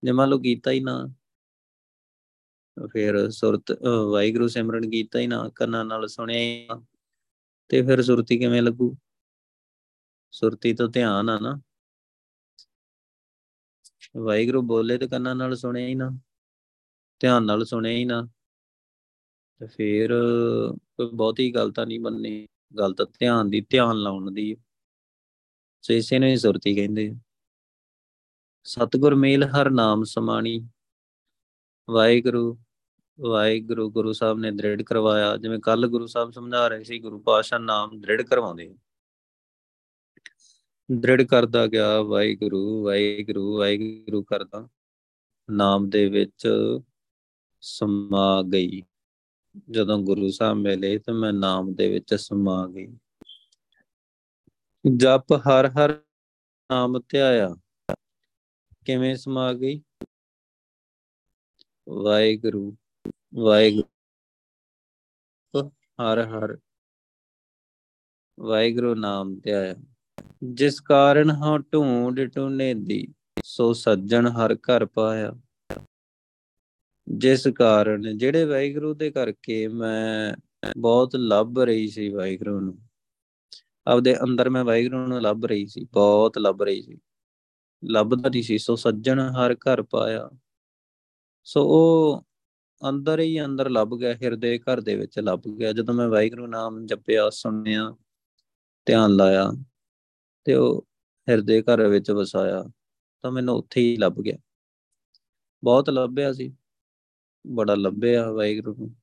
ਜੇ 0.03 0.13
ਮੰਨ 0.13 0.29
ਲਓ 0.31 0.39
ਕੀਤਾ 0.39 0.71
ਹੀ 0.71 0.81
ਨਾ 0.81 0.97
ਫਿਰ 2.93 3.29
ਸੁਰਤ 3.31 3.73
ਵਾਹਿਗੁਰੂ 4.13 4.47
ਸਿਮਰਨ 4.49 4.89
ਕੀਤਾ 4.91 5.19
ਹੀ 5.19 5.27
ਨਾ, 5.27 5.49
ਕੰਨਾਂ 5.57 5.85
ਨਾਲ 5.85 6.07
ਸੁਣਿਆ 6.09 6.39
ਹੀ 6.39 6.67
ਨਾ, 6.71 6.83
ਤੇ 7.71 7.83
ਫਿਰ 7.83 8.03
ਸੁਰਤੀ 8.03 8.39
ਕਿਵੇਂ 8.39 8.63
ਲੱਗੂ? 8.63 8.97
ਸੁਰਤੀ 10.33 10.73
ਤੋਂ 10.75 10.89
ਧਿਆਨ 10.89 11.29
ਆ 11.31 11.39
ਨਾ। 11.41 11.61
ਵਾਹਿਗੁਰੂ 14.17 14.63
ਬੋਲੇ 14.63 14.99
ਤੇ 14.99 15.09
ਕੰਨਾਂ 15.09 15.35
ਨਾਲ 15.35 15.55
ਸੁਣਿਆ 15.57 15.87
ਹੀ 15.87 15.95
ਨਾ, 15.95 16.11
ਧਿਆਨ 17.21 17.45
ਨਾਲ 17.47 17.65
ਸੁਣਿਆ 17.65 17.93
ਹੀ 17.93 18.05
ਨਾ, 18.05 18.23
ਤੇ 19.61 19.67
ਫਿਰ 19.67 20.13
ਕੋਈ 20.97 21.09
ਬਹੁਤੀ 21.15 21.55
ਗੱਲ 21.55 21.73
ਤਾਂ 21.73 21.87
ਨਹੀਂ 21.87 22.01
ਬੰਨੀ। 22.01 22.47
ਗੱਲ 22.79 22.95
ਤਾਂ 22.95 23.07
ਧਿਆਨ 23.19 23.51
ਦੀ, 23.51 23.61
ਧਿਆਨ 23.71 23.97
ਲਾਉਣ 23.97 24.31
ਦੀ। 24.33 24.55
ਸੋ 25.85 25.95
ਇਸੇ 25.95 26.19
ਨੂੰ 26.19 26.29
ਹੀ 26.29 26.37
ਸੁਰਤੀ 26.37 26.75
ਕਹਿੰਦੇ 26.75 27.15
ਸਤਗੁਰ 28.65 29.15
ਮੇਲ 29.15 29.45
ਹਰ 29.45 29.71
ਨਾਮ 29.71 30.05
ਸਮਾਣੀ, 30.05 30.69
ਵਾਹਿਗੁਰੂ 31.91 32.59
ਵਾਹਿਗੁਰੂ 33.21 33.91
ਗੁਰੂ 33.91 34.13
ਸਾਹਿਬ 34.13 34.39
ਨੇ 34.39 34.51
ਦ੍ਰਿੜ 34.51 34.83
ਕਰਵਾਇਆ, 34.83 35.37
ਜਿਵੇਂ 35.37 35.59
ਕੱਲ 35.59 35.87
ਗੁਰੂ 35.87 36.07
ਸਾਹਿਬ 36.07 36.31
ਸਮਝਾ 36.31 36.69
ਰਹੇ 36.69 36.85
ਸੀ, 36.85 36.99
ਗੁਰੂ 36.99 37.19
ਪਾਸ਼ਾ 37.19 37.59
ਨਾਮ 37.59 38.01
ਦ੍ਰਿੜ 38.01 38.23
ਕਰਵਾਉਂਦੇ 38.23 38.75
ਦ੍ਰਿੜ 41.01 41.23
ਕਰਦਾ 41.23 41.67
ਗਿਆ 41.67 42.03
ਵਾਹਿਗੁਰੂ 42.03 42.85
ਵਾਹਿਗੁਰੂ 42.85 43.59
ਵਾਹਿਗੁਰੂ 43.59 44.25
ਕਰਦਾ, 44.25 44.69
ਨਾਮ 45.51 45.89
ਦੇ 45.89 46.09
ਵਿੱਚ 46.09 46.49
ਸਮਾ 47.61 48.43
ਗਈ। 48.43 48.83
ਜਦੋਂ 49.71 49.99
ਗੁਰੂ 49.99 50.31
ਸਾਹਿਬ 50.31 50.59
ਮਿਲੇ 50.59 50.99
ਤਾਂ 50.99 51.15
ਮੈਂ 51.15 51.33
ਨਾਮ 51.33 51.75
ਦੇ 51.75 51.89
ਵਿੱਚ 51.89 52.15
ਸਮਾ 52.15 52.67
ਗਈ। 52.67 52.99
ਜਪ 54.93 55.33
ਹਰ 55.33 55.69
ਹਰ 55.69 56.01
ਨਾਮ 56.73 57.01
ਧਿਆਇਆ। 57.09 57.57
ਕਿਵੇਂ 58.85 59.17
ਸਮਾ 59.17 59.53
ਗਈ? 59.53 59.83
ਵਾਹਿਗੁਰੂ 61.89 62.77
ਵਾਹਿਗੁਰੂ, 63.35 65.71
ਹਰ 65.71 66.19
ਹਰ 66.19 66.59
ਵਾਹਿਗੁਰੂ 68.41 68.95
ਨਾਮ 68.95 69.41
ਧਿਆਇਆ। 69.41 69.75
ਜਿਸ 70.43 70.81
ਕਾਰਨ 70.81 71.31
ਹਾਂ 71.31 71.59
ਢੂੰਡ 71.59 72.21
ਟੁਨੇ 72.21 72.75
ਦੀ, 72.75 73.09
ਸੋ 73.45 73.73
ਸੱਜਣ 73.73 74.27
ਹਰ 74.27 74.55
ਘਰ 74.55 74.87
ਪਾਇਆ। 74.87 75.33
ਜਿਸ 77.09 77.49
ਕਾਰਨ, 77.49 78.19
ਜਿਹੜੇ 78.19 78.45
ਵਾਹਿਗੁਰੂ 78.45 78.95
ਦੇ 78.95 79.11
ਕਰਕੇ 79.11 79.69
ਮੈਂ 79.69 80.35
ਬਹੁਤ 80.77 81.17
ਲੱਭ 81.17 81.59
ਰਹੀ 81.59 81.89
ਸੀ 81.89 82.09
ਵਾਹਿਗੁਰੂ 82.09 82.61
ਨੂੰ 82.61 82.84
ਆਪਦੇ 83.87 84.23
ਅੰਦਰ 84.23 84.51
ਮੈਂ 84.51 84.65
ਵਾਹਿਗੁਰੂ 84.65 85.07
ਨੂੰ 85.07 85.23
ਲੱਭ 85.23 85.47
ਰਹੀ 85.47 85.67
ਸੀ, 85.67 85.85
ਬਹੁਤ 85.85 86.39
ਲੱਭ 86.39 86.63
ਰਹੀ 86.63 86.83
ਸੀ। 86.83 86.99
ਲੱਭਦਾ 87.91 88.29
ਨਹੀਂ 88.29 88.43
ਸੀ, 88.43 88.59
ਸੋ 88.59 88.77
ਸੱਜਣ 88.77 89.21
ਹਰ 89.21 89.55
ਘਰ 89.55 89.83
ਪਾਇਆ। 89.83 90.31
ਸੋ 91.45 91.65
ਉਹ 91.65 92.23
ਅੰਦਰ 92.89 93.21
ਹੀ 93.21 93.45
ਅੰਦਰ 93.45 93.71
ਲੱਭ 93.71 93.89
ਗਿਆ, 93.99 94.15
ਹਿਰਦੇ 94.15 94.59
ਘਰ 94.59 94.81
ਦੇ 94.81 94.97
ਵਿੱਚ 94.97 95.19
ਲੱਭ 95.19 95.41
ਗਿਆ। 95.41 95.73
ਜਦੋਂ 95.73 95.95
ਮੈਂ 95.95 96.09
ਵਾਹਿਗੁਰੂ 96.09 96.47
ਨਾਮ 96.47 96.87
ਜਪਿਆ, 96.87 97.31
ਸੁਣਿਆ, 97.31 97.97
ਧਿਆਨ 98.87 99.11
ਲਾਇਆ 99.11 99.53
ਤੇ 100.45 100.55
ਉਹ 100.55 100.89
ਹਿਰਦੇ 101.29 101.63
ਘਰ 101.63 101.89
ਵਿੱਚ 101.89 102.11
ਵਸਾਇਆ, 102.11 102.65
ਤਾਂ 103.23 103.31
ਮੈਨੂੰ 103.31 103.55
ਉੱਥੇ 103.55 103.81
ਹੀ 103.81 103.97
ਲੱਭ 103.97 104.15
ਗਿਆ। 104.15 104.37
ਬਹੁਤ 105.65 105.91
ਲੱਭਿਆ 105.91 106.33
ਸੀ। 106.33 106.57
ਬੜਾ 107.47 107.75
ਲੱਭਿਆ 107.75 108.33
ਵਾਹਿਗੁਰੂ 108.33 108.77
ਨੂੰ। 108.77 108.97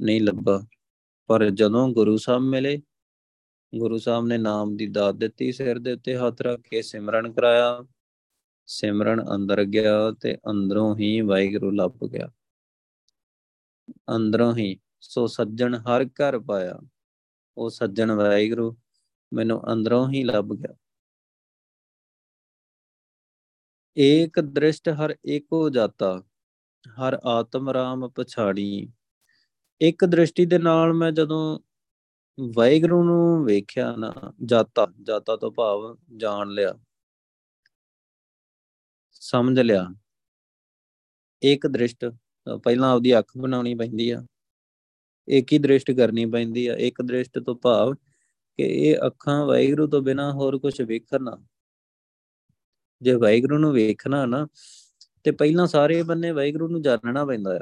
ਨਹੀਂ 0.00 0.20
ਲੱਭਾ। 0.20 0.66
ਪਰ 1.26 1.50
ਜਦੋਂ 1.50 1.88
ਗੁਰੂ 1.88 2.16
ਸਾਹਿਬ 2.16 2.42
ਮਿਲੇ 2.42 2.82
ਗੁਰੂ 3.72 3.98
ਸਾਹਿਬ 3.98 4.26
ਨੇ 4.26 4.38
ਨਾਮ 4.38 4.76
ਦੀ 4.76 4.86
ਦਾਤ 4.86 5.14
ਦਿੱਤੀ, 5.14 5.52
ਸਿਰ 5.52 5.78
ਦੇ 5.78 5.92
ਉੱਤੇ 5.92 6.16
ਹੱਥ 6.16 6.42
ਰੱਖ 6.42 6.60
ਕੇ 6.60 6.82
ਸਿਮਰਨ 6.82 7.32
ਕਰਾਇਆ। 7.32 7.84
ਸਿਮਰਨ 8.66 9.24
ਅੰਦਰ 9.34 9.64
ਗਿਆ 9.64 10.12
ਤੇ 10.20 10.36
ਅੰਦਰੋਂ 10.50 10.96
ਹੀ 10.96 11.20
ਵਾਹਿਗੁਰੂ 11.20 11.70
ਲੱਭ 11.70 11.98
ਗਿਆ। 12.12 12.30
ਅੰਦਰੋਂ 14.16 14.56
ਹੀ 14.56 14.78
ਸੋ 15.00 15.26
ਸੱਜਣ 15.26 15.74
ਹਰ 15.74 16.04
ਘਰ 16.04 16.38
ਪਾਇਆ। 16.40 16.80
ਉਹ 17.56 17.70
ਸੱਜਣ 17.70 18.10
ਵਾਹਿਗੁਰੂ 18.10 18.76
ਮੈਨੂੰ 19.32 19.72
ਅੰਦਰੋਂ 19.72 20.08
ਹੀ 20.10 20.24
ਲੱਭ 20.24 20.54
ਗਿਆ। 20.54 20.74
ਏਕ 23.96 24.40
ਦ੍ਰਿਸ਼ਟ 24.40 24.88
ਹਰ 24.88 25.16
ਏਕੋ 25.26 25.70
ਜਾਤਾ, 25.70 26.22
ਹਰ 26.86 27.18
ਆਤਮ 27.24 27.70
ਰਾਮ 27.70 28.08
ਪਛਾੜੀ 28.08 28.88
ਇੱਕ 29.80 30.04
ਦ੍ਰਿਸ਼ਟੀ 30.04 30.46
ਦੇ 30.46 30.58
ਨਾਲ 30.58 30.92
ਮੈਂ 30.92 31.12
ਜਦੋਂ 31.12 31.60
ਵਾਹਿਗੁਰੂ 32.38 33.02
ਨੂੰ 33.04 33.44
ਵੇਖਿਆ 33.44 33.96
ਨਾ, 33.96 34.12
ਜਾਤਾ 34.44 34.86
ਜਾਤਾ 35.02 35.36
ਤੋਂ 35.36 35.52
ਭਾਵ 35.52 35.98
ਜਾਣ 36.16 36.48
ਲਿਆ। 36.48 36.74
ਸਮਝ 39.12 39.60
ਲਿਆ। 39.60 39.86
ਇੱਕ 41.42 41.66
ਦ੍ਰਿਸ਼ਟ 41.66 42.04
ਪਹਿਲਾਂ 42.64 42.92
ਆਪਦੀ 42.92 43.18
ਅੱਖ 43.18 43.32
ਬਣਾਉਣੀ 43.38 43.74
ਪੈਂਦੀ 43.74 44.10
ਆ। 44.10 44.26
ਇੱਕ 45.28 45.52
ਹੀ 45.52 45.58
ਦ੍ਰਿਸ਼ਟ 45.58 45.90
ਕਰਨੀ 45.90 46.26
ਪੈਂਦੀ 46.26 46.66
ਆ। 46.66 46.74
ਇੱਕ 46.76 47.02
ਦ੍ਰਿਸ਼ਟ 47.02 47.38
ਤੋਂ 47.38 47.56
ਭਾਵ 47.56 47.94
ਕਿ 48.58 48.62
ਇਹ 48.62 48.96
ਅੱਖਾਂ 49.06 49.46
ਵਾਹਿਗੁਰੂ 49.46 49.86
ਤੋਂ 49.86 50.02
ਬਿਨਾ 50.02 50.32
ਹੋਰ 50.32 50.58
ਕੁਝ 50.58 50.82
ਵੇਖਣ 50.82 51.22
ਨਾ। 51.22 51.38
ਜੇ 53.02 53.14
ਵਾਹਿਗੁਰੂ 53.14 53.58
ਨੂੰ 53.58 53.72
ਵੇਖਣਾ 53.72 54.26
ਨਾ, 54.26 54.46
ਤੇ 55.24 55.30
ਪਹਿਲਾਂ 55.30 55.66
ਸਾਰੇ 55.66 56.02
ਬੰਨੇ 56.02 56.30
ਵਾਹਿਗੁਰੂ 56.30 56.68
ਨੂੰ 56.68 56.82
ਜਾਣਨਾ 56.82 57.24
ਪੈਂਦਾ 57.24 57.56
ਆ। 57.56 57.60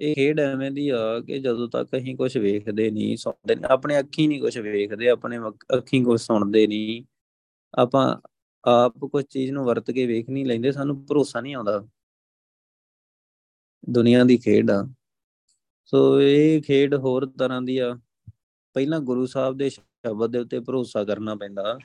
ਇਹ 0.00 0.14
ਖੇਡ 0.14 0.40
ਐਵੇਂ 0.40 0.70
ਦੀ 0.70 0.88
ਆ 0.88 1.20
ਕਿ 1.26 1.38
ਜਦੋਂ 1.38 1.68
ਤੱਕ 1.68 1.88
ਅਸੀਂ 1.96 2.16
ਕੁਝ 2.16 2.38
ਵੇਖਦੇ 2.38 2.90
ਨਹੀਂ 2.90 3.16
ਸੁਣਦੇ 3.16 3.56
ਆਪਣੇ 3.64 3.98
ਅੱਖੀ 3.98 4.26
ਨਹੀਂ 4.26 4.40
ਕੁਝ 4.40 4.58
ਵੇਖਦੇ, 4.58 5.08
ਆਪਣੇ 5.08 5.38
ਅੱਖੀ 5.78 6.04
ਕੁਝ 6.04 6.20
ਸੁਣਦੇ 6.20 6.66
ਨਹੀਂ। 6.66 7.04
ਆਪਾਂ 7.78 8.20
ਆਪ 8.64 8.98
ਕੁਝ 8.98 9.24
ਚੀਜ਼ 9.24 9.52
ਨੂੰ 9.52 9.64
ਵਰਤ 9.64 9.90
ਕੇ 9.90 10.06
ਵੇਖ 10.06 10.30
ਨਹੀਂ 10.30 10.46
ਲੈਂਦੇ, 10.46 10.72
ਸਾਨੂੰ 10.72 11.06
ਭਰੋਸਾ 11.06 11.40
ਨਹੀਂ 11.40 11.54
ਆਉਂਦਾ। 11.54 11.88
ਦੁਨੀਆ 13.88 14.24
ਦੀ 14.24 14.36
ਖੇਡ 14.36 14.70
ਆ। 14.70 14.88
ਸੋ 15.84 16.20
ਇਹ 16.20 16.62
ਖੇਡ 16.62 16.94
ਹੋਰ 16.94 17.26
ਤਰ੍ਹਾਂ 17.26 17.62
ਦੀ 17.62 17.78
ਆ। 17.78 17.98
ਪਹਿਲਾਂ 18.74 19.00
ਗੁਰੂ 19.00 19.26
ਸਾਹਿਬ 19.26 19.56
ਦੇ 19.56 19.70
ਸ਼ਬਦ 19.70 20.30
ਦੇ 20.30 20.38
ਉੱਤੇ 20.38 20.60
ਭਰੋਸਾ 20.60 21.04
ਕਰਨਾ 21.04 21.34
ਪੈਂਦਾ। 21.34 21.78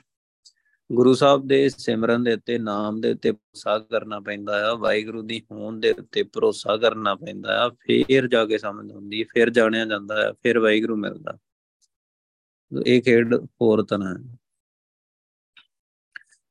ਗੁਰੂ 0.92 1.14
ਸਾਹਿਬ 1.14 1.48
ਦੇ 1.48 1.68
ਸਿਮਰਨ 1.68 2.24
ਦੇ 2.24 2.34
ਉੱਤੇ, 2.34 2.58
ਨਾਮ 2.58 3.00
ਦੇ 3.00 3.12
ਉੱਤੇ 3.12 3.32
ਭਰੋਸਾ 3.32 3.78
ਕਰਨਾ 3.78 4.20
ਪੈਂਦਾ 4.20 4.70
ਆ, 4.70 4.74
ਵਾਹਿਗੁਰੂ 4.74 5.22
ਦੀ 5.22 5.42
ਹੋਂਦ 5.50 5.82
ਦੇ 5.82 5.92
ਉੱਤੇ 5.92 6.22
ਭਰੋਸਾ 6.22 6.76
ਕਰਨਾ 6.76 7.14
ਪੈਂਦਾ 7.14 7.64
ਆ, 7.64 7.68
ਫੇਰ 7.68 8.26
ਜਾ 8.26 8.46
ਕੇ 8.46 8.58
ਸਮਝ 8.58 8.92
ਹੁੰਦੀ 8.92 9.20
ਹੈ 9.20 9.24
ਫੇਰ 9.34 9.50
ਜਾਣਿਆ 9.50 9.84
ਜਾਂਦਾ 9.84 10.22
ਹੈ 10.22 10.32
ਫਿਰ 10.32 10.58
ਵਾਹਿਗੁਰੂ 10.58 10.96
ਮਿਲਦਾ। 10.96 11.38
ਇਹ 12.86 13.02
ਖੇਡ 13.02 13.34
ਹੋਰ 13.34 13.84
ਤਰ੍ਹਾਂ 13.84 14.14
ਹੈ 14.14 14.38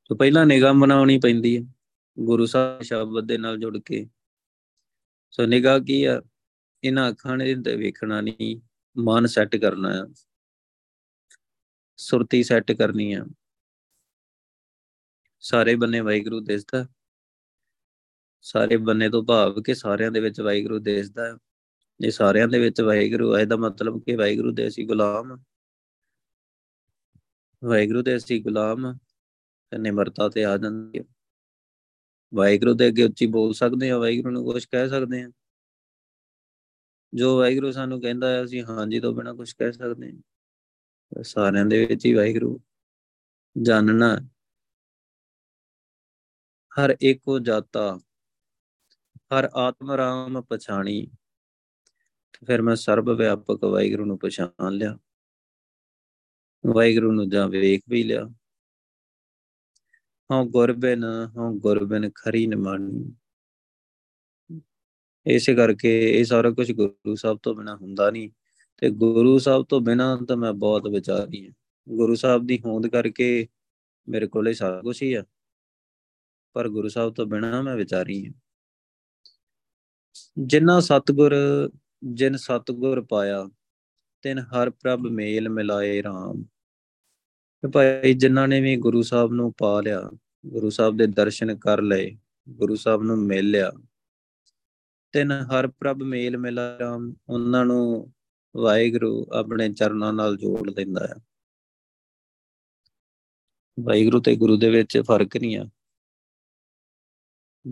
ਤੋਂ 0.04 0.16
ਪਹਿਲਾਂ 0.16 0.46
ਨਿਗਾਹ 0.46 0.74
ਬਣਾਉਣੀ 0.74 1.18
ਪੈਂਦੀ 1.18 1.56
ਹੈ 1.58 1.72
ਗੁਰੂ 2.20 2.46
ਸਾਹਿਬ 2.46 2.82
ਸ਼ਬਦ 2.82 3.26
ਦੇ 3.26 3.38
ਨਾਲ 3.38 3.58
ਜੁੜ 3.58 3.78
ਕੇ। 3.78 4.08
ਸੋ 5.30 5.46
ਨਿਗਾਹ 5.46 5.80
ਕੀ 5.80 6.04
ਆ? 6.04 6.22
ਇਹਨਾਂ 6.84 7.10
ਅੱਖਾਂ 7.10 7.36
ਨੇ 7.36 7.54
ਤੇ 7.54 7.76
ਵੇਖਣਾ 7.76 8.20
ਨਹੀਂ, 8.20 8.60
ਮਨ 8.98 9.26
ਸੈੱਟ 9.26 9.56
ਕਰਨਾ 9.56 9.88
ਆ। 10.02 10.14
ਸੁਰਤੀ 11.96 12.42
ਸੈੱਟ 12.42 12.72
ਕਰਨੀ 12.72 13.12
ਆ। 13.12 13.24
ਸਾਰੇ 15.44 15.74
ਬੰਨੇ 15.74 16.00
ਵਾਹਿਗੁਰੂ 16.00 16.40
ਦਿਸਦਾ 16.40 16.88
ਸਾਰੇ 18.40 18.76
ਬੰਨੇ 18.76 19.10
ਤੋਂ 19.10 19.24
ਭਾਵ 19.24 19.62
ਕਿ 19.62 19.74
ਸਾਰਿਆਂ 19.74 20.12
ਦੇ 20.12 20.20
ਵਿੱਚ 20.20 20.40
ਵਾਹਿਗੁਰੂ 20.40 20.78
ਦਿਸਦਾ 20.78 21.38
ਇਹ 22.04 22.10
ਸਾਰਿਆਂ 22.10 22.48
ਦੇ 22.48 22.58
ਵਿੱਚ 22.58 22.80
ਵਾਹਿਗੁਰੂ 22.80 23.36
ਹੈ 23.36 23.40
ਇਹਦਾ 23.40 23.56
ਮਤਲਬ 23.56 24.02
ਕਿ 24.02 24.16
ਵਾਹਿਗੁਰੂ 24.16 24.52
ਦੇ 24.52 24.68
ਅਸੀਂ 24.68 24.86
ਗੁਲਾਮ 24.86 25.42
ਵਾਹਿਗੁਰੂ 27.64 28.02
ਦੇ 28.02 28.16
ਅਸੀਂ 28.16 28.42
ਗੁਲਾਮ 28.42 28.98
ਤੇ 29.70 29.78
ਨਿਮਰਤਾ 29.78 30.28
ਤੇ 30.28 30.44
ਆ 30.44 30.56
ਜਾਂਦੀ 30.56 30.98
ਹੈ 30.98 31.04
ਵਾਹਿਗੁਰੂ 32.34 32.74
ਦੇ 32.74 32.88
ਅੱਗੇ 32.88 33.04
ਉੱਚੀ 33.04 33.26
ਬੋਲ 33.26 33.54
ਸਕਦੇ 33.54 33.90
ਆ, 33.90 33.98
ਵਾਹਿਗੁਰੂ 33.98 34.30
ਨੂੰ 34.30 34.44
ਕੁਝ 34.44 34.64
ਕਹਿ 34.64 34.88
ਸਕਦੇ 34.88 35.22
ਆ। 35.22 35.30
ਜੋ 37.14 37.38
ਵਾਹਿਗੁਰੂ 37.38 37.72
ਸਾਨੂੰ 37.72 38.00
ਕਹਿੰਦਾ 38.00 38.28
ਹੈ, 38.28 38.44
ਅਸੀਂ 38.44 38.64
ਹਾਂਜੀ 38.64 39.00
ਤੋਂ 39.00 39.14
ਬਿਨਾ 39.14 39.32
ਕੁਝ 39.32 39.52
ਕਹਿ 39.52 39.72
ਸਕਦੇ 39.72 40.12
ਹਾਂ 40.12 41.22
ਸਾਰਿਆਂ 41.22 41.64
ਦੇ 41.64 41.86
ਵਿੱਚ 41.86 42.06
ਹੀ 42.06 42.14
ਵਾਹਿਗੁਰੂ। 42.14 42.60
ਜਾਣਨਾ 43.62 44.28
ਹਰ 46.76 46.96
ਏਕੋ 47.02 47.38
ਜਾਤਾ, 47.38 47.98
ਹਰ 49.16 49.48
ਆਤਮ 49.54 49.92
ਰਾਮ 49.92 50.42
ਪਛਾਣੀ। 50.42 51.06
ਫਿਰ 52.46 52.62
ਮੈਂ 52.62 52.76
ਸਰਬ 52.76 53.10
ਵਿਆਪਕ 53.10 53.64
ਵਾਹਿਗੁਰੂ 53.64 54.04
ਨੂੰ 54.04 54.18
ਪਛਾਣ 54.18 54.72
ਲਿਆ। 54.72 54.98
ਵਾਹਿਗੁਰੂ 56.66 57.12
ਨੂੰ 57.12 57.28
ਜਾਂ 57.30 57.48
ਵੇਖ 57.48 57.82
ਵੀ 57.88 58.02
ਲਿਆ। 58.02 58.28
ਹਾਂ 60.30 60.44
ਗੁਰਬਿਨ 60.44 61.04
ਹਾਂ 61.04 61.52
ਗੁਰਬਿਨ 61.52 62.10
ਖਰੀ 62.14 62.46
ਨਿਮਾਣੀ 62.46 63.14
ਇਸੇ 65.26 65.54
ਕਰਕੇ 65.54 65.90
ਇਹ 66.20 66.24
ਸਾਰਾ 66.24 66.50
ਕੁਝ 66.50 66.72
ਗੁਰੂ 66.72 67.14
ਸਾਹਿਬ 67.14 67.38
ਤੋਂ 67.42 67.54
ਬਿਨਾ 67.54 67.76
ਹੁੰਦਾ 67.76 68.10
ਨਹੀਂ। 68.10 68.30
ਤੇ 68.78 68.90
ਗੁਰੂ 68.90 69.38
ਸਾਹਿਬ 69.38 69.64
ਤੋਂ 69.64 69.80
ਬਿਨਾ 69.80 70.18
ਤਾਂ 70.28 70.36
ਮੈਂ 70.36 70.52
ਬਹੁਤ 70.52 70.86
ਵਿਚਾਰੀ 70.86 71.46
ਹਾਂ। 71.46 71.52
ਗੁਰੂ 71.88 72.14
ਸਾਹਿਬ 72.14 72.46
ਦੀ 72.46 72.58
ਹੋਂਦ 72.66 72.86
ਕਰਕੇ 72.86 73.48
ਮੇਰੇ 74.08 74.26
ਕੋਲੇ 74.26 74.54
ਸਾਰਾ 74.54 74.80
ਕੁਝ 74.82 75.02
ਹੀ 75.02 75.14
ਆ। 75.14 75.24
ਪਰ 76.54 76.68
ਗੁਰੂ 76.68 76.88
ਸਾਹਿਬ 76.88 77.14
ਤੋਂ 77.14 77.26
ਬਿਨਾ 77.26 77.62
ਮੈਂ 77.62 77.76
ਵਿਚਾਰੀ 77.76 78.26
ਹਾਂ। 78.26 78.32
ਜਿਨ੍ਹਾਂ 80.38 80.80
ਸਤਗੁਰ, 80.80 81.34
ਜਿਨ 82.04 82.36
ਸਤਗੁਰ 82.36 83.04
ਪਾਇਆ, 83.04 83.48
ਤਿਨ 84.22 84.38
ਹਰ 84.38 84.70
ਪ੍ਰਭ 84.70 85.00
ਮੇਲ 85.00 85.48
ਮਿਲਾਏ 85.48 86.00
RAM 86.00 86.44
ਭਾਈ 87.72 88.14
ਜਿਨ੍ਹਾਂ 88.14 88.48
ਨੇ 88.48 88.60
ਵੀ 88.60 88.76
ਗੁਰੂ 88.76 89.02
ਸਾਹਿਬ 89.02 89.32
ਨੂੰ 89.32 89.54
ਪਾ 89.58 89.80
ਲਿਆ, 89.80 90.10
ਗੁਰੂ 90.46 90.70
ਸਾਹਿਬ 90.70 90.96
ਦੇ 90.96 91.06
ਦਰਸ਼ਨ 91.06 91.56
ਕਰ 91.56 91.82
ਲਏ, 91.82 92.18
ਗੁਰੂ 92.48 92.76
ਸਾਹਿਬ 92.76 93.02
ਨੂੰ 93.02 93.18
ਮਿਲ 93.18 93.50
ਲਿਆ, 93.50 93.72
ਤਿਨ 95.12 95.32
ਹਰ 95.32 95.66
ਪ੍ਰਭ 95.66 95.96
ਮੇਲ 95.96 96.36
ਮਿਲਾ 96.36 96.78
ਰਾਮ, 96.78 97.14
ਉਹਨਾਂ 97.28 97.64
ਨੂੰ 97.64 98.12
ਵਾਹਿਗੁਰੂ 98.56 99.26
ਆਪਣੇ 99.32 99.72
ਚਰਨਾਂ 99.72 100.12
ਨਾਲ 100.12 100.36
ਜੋੜ 100.36 100.70
ਦਿੰਦਾ 100.70 101.06
ਹੈ। 101.06 101.14
ਵਾਹਿਗੁਰੂ 103.80 104.20
ਤੇ 104.20 104.36
ਗੁਰੂ 104.36 104.56
ਦੇ 104.56 104.70
ਵਿੱਚ 104.70 104.98
ਫ਼ਰਕ 104.98 105.36
ਨਹੀਂ 105.36 105.56
ਆ। 105.56 105.66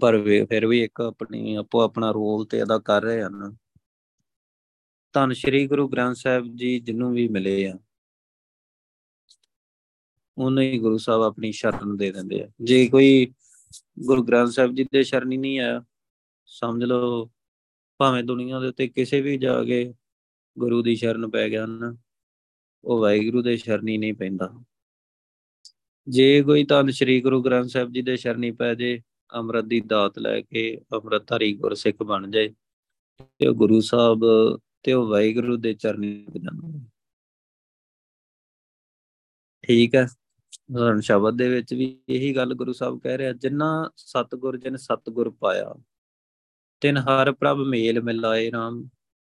ਪਰ 0.01 0.23
ਫਿਰ 0.23 0.67
ਵੀ 0.67 0.85
ਇੱਕ 0.85 1.01
ਆਪਣੀ, 1.01 1.55
ਆਪੋ 1.55 1.81
ਆਪਣਾ 1.81 2.11
ਰੋਲ 2.11 2.47
ਤੇ 2.47 2.63
ਅਦਾ 2.63 2.79
ਕਰ 2.79 3.03
ਰਹੇ 3.03 3.23
ਹਨ 3.23 3.57
ਧੰਨ 5.13 5.33
ਸ਼੍ਰੀ 5.33 5.67
ਗੁਰੂ 5.67 5.89
ਗ੍ਰੰਥ 5.89 6.17
ਸਾਹਿਬ 6.17 6.57
ਜੀ 6.57 6.81
ਜਿਹਨੂੰ 6.81 7.13
ਵੀ 7.13 7.29
ਮਿਲੇ 7.29 7.69
ਆ। 7.69 7.79
ਉਹਨੇ 10.39 10.73
ਹੀ 10.73 10.79
ਗੁਰੂ 10.79 10.99
ਸਾਹਿਬ 10.99 11.23
ਆਪਣੀ 11.23 11.53
ਸ਼ਰਨ 11.53 11.97
ਦੇ 11.97 12.13
ਦਿੰਦੇ 12.13 12.43
ਆ। 12.43 12.49
ਜੇ 12.61 12.89
ਕੋਈ 12.89 13.35
ਗੁਰੂ 13.99 14.25
ਗ੍ਰੰਥ 14.25 14.49
ਸਾਹਿਬ 14.49 14.75
ਜੀ 14.75 14.85
ਦੇ 14.85 15.03
ਸ਼ਰਨੀ 15.03 15.37
ਨਹੀਂ 15.37 15.61
ਆਇਆ, 15.61 15.85
ਸਮਝ 16.47 16.85
ਲਓ, 16.85 17.31
ਭਾਵੇਂ 17.99 18.25
ਦੁਨੀਆ 18.25 18.61
ਦੇ 18.61 18.67
ਉੱਤੇ 18.67 18.89
ਕਿਸੇ 18.89 19.21
ਵੀ 19.21 19.39
ਜਾ 19.39 19.65
ਕੇ 19.65 19.95
ਗੁਰੂ 20.59 20.83
ਦੀ 20.83 20.97
ਸ਼ਰਨ 20.97 21.31
ਪੈ 21.31 21.49
ਗਿਆ 21.49 21.67
ਨਾ, 21.67 21.97
ਉਹ 22.85 23.01
ਵਾਹਿਗੁਰੂ 23.01 23.43
ਦੇ 23.43 23.57
ਸ਼ਰਨੀ 23.57 23.99
ਨਹੀਂ 23.99 24.15
ਪੈਂਦਾ। 24.15 24.65
ਜੇ 26.09 26.43
ਕੋਈ 26.43 26.65
ਤਾਂ 26.65 26.85
ਸ੍ਰੀ 26.91 27.21
ਗੁਰੂ 27.21 27.43
ਗ੍ਰੰਥ 27.43 27.71
ਸਾਹਿਬ 27.71 27.93
ਜੀ 27.93 28.03
ਦੇ 28.03 28.17
ਸ਼ਰਨੀ 28.17 28.51
ਪੈ 28.51 28.75
ਜੇ 28.75 29.03
ਅੰਮ੍ਰਿਤ 29.35 29.65
ਦੀ 29.65 29.81
ਦਾਤ 29.81 30.19
ਲੈ 30.19 30.41
ਕੇ 30.41 30.65
ਅੰਮ੍ਰਿਤਧਾਰੀ 30.95 31.53
ਗੁਰਸਿੱਖ 31.57 32.03
ਬਣ 32.03 32.31
ਜਾਏ 32.31 32.49
ਤੇ 33.41 33.47
ਉਹ 33.49 33.55
ਗੁਰੂ 33.55 33.81
ਸਾਹਿਬ 33.81 34.25
ਤੇ 34.83 34.93
ਉਹ 34.93 35.07
ਵਾਹਿਗੁਰੂ 35.09 35.57
ਦੇ 35.57 35.75
ਚਰਨੀ 35.75 36.15
ਲੱਗ 36.25 36.43
ਜਾਂਦਾ 36.43 36.79
ਠੀਕ 39.65 39.95
ਹੈ 39.95 40.07
ਸ਼ਬਦ 41.03 41.37
ਦੇ 41.37 41.49
ਵਿੱਚ 41.49 41.73
ਵੀ 41.75 41.85
ਇਹੀ 42.09 42.35
ਗੱਲ 42.37 42.55
ਗੁਰੂ 42.55 42.73
ਸਾਹਿਬ 42.73 42.99
ਕਹਿ 43.01 43.19
ਰਿਹਾ, 43.19 43.33
ਜਿੰਨਾ 43.33 43.91
ਸਤਗੁਰ 43.97 44.57
ਜਿਨ 44.57 44.77
ਸਤਗੁਰ 44.77 45.31
ਪਾਇਆ, 45.41 45.75
ਤਿਨ 46.83 46.97
ਹਰ 46.99 47.33
ਪ੍ਰਭ 47.33 47.59
ਮੇਲ 47.69 48.03
ਮਿਲਾਏ 48.03 48.51
ਰਾਮ। 48.53 48.83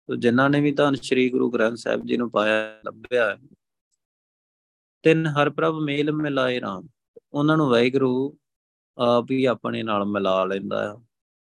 ਤੋ 0.09 0.15
ਜਿਨ੍ਹਾਂ 0.15 0.49
ਨੇ 0.49 0.61
ਵੀ 0.61 0.71
ਤਾਂ 0.71 0.91
ਸ੍ਰੀ 0.93 1.29
ਗੁਰੂ 1.29 1.49
ਗ੍ਰੰਥ 1.51 1.77
ਸਾਹਿਬ 1.77 2.05
ਜੀ 2.07 2.17
ਨੂੰ 2.17 2.29
ਪਾਇਆ, 2.31 2.81
ਲੱਭਿਆ 2.85 3.37
ਤਿਨ 5.03 5.25
ਹਰ 5.27 5.49
ਪ੍ਰਭ 5.49 5.79
ਮੇਲ 5.83 6.11
ਮਿਲਾਏ 6.11 6.59
ਰਾਮ। 6.61 6.87
ਉਹਨਾਂ 7.33 7.57
ਨੂੰ 7.57 7.69
ਵਾਹਿਗੁਰੂ 7.69 8.37
ਆਪ 8.97 9.31
ਹੀ 9.31 9.43
ਆਪਣੇ 9.45 9.83
ਨਾਲ 9.83 10.05
ਮਿਲਾ 10.05 10.43
ਲੈਂਦਾ 10.45 10.77
ਆ, 10.91 11.01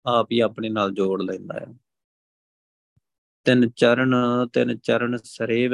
ਆਪ 0.06 0.32
ਹੀ 0.32 0.39
ਆਪਣੇ 0.39 0.69
ਨਾਲ 0.69 0.91
ਜੋੜ 0.93 1.21
ਲੈਂਦਾ 1.21 1.58
ਆ। 1.63 1.73
ਤਿੰਨ 3.45 3.69
ਚਰਨ 3.69 4.15
ਤਿੰਨ 4.53 4.77
ਚਰਨ 4.77 5.17
ਸਰੇਵ, 5.17 5.73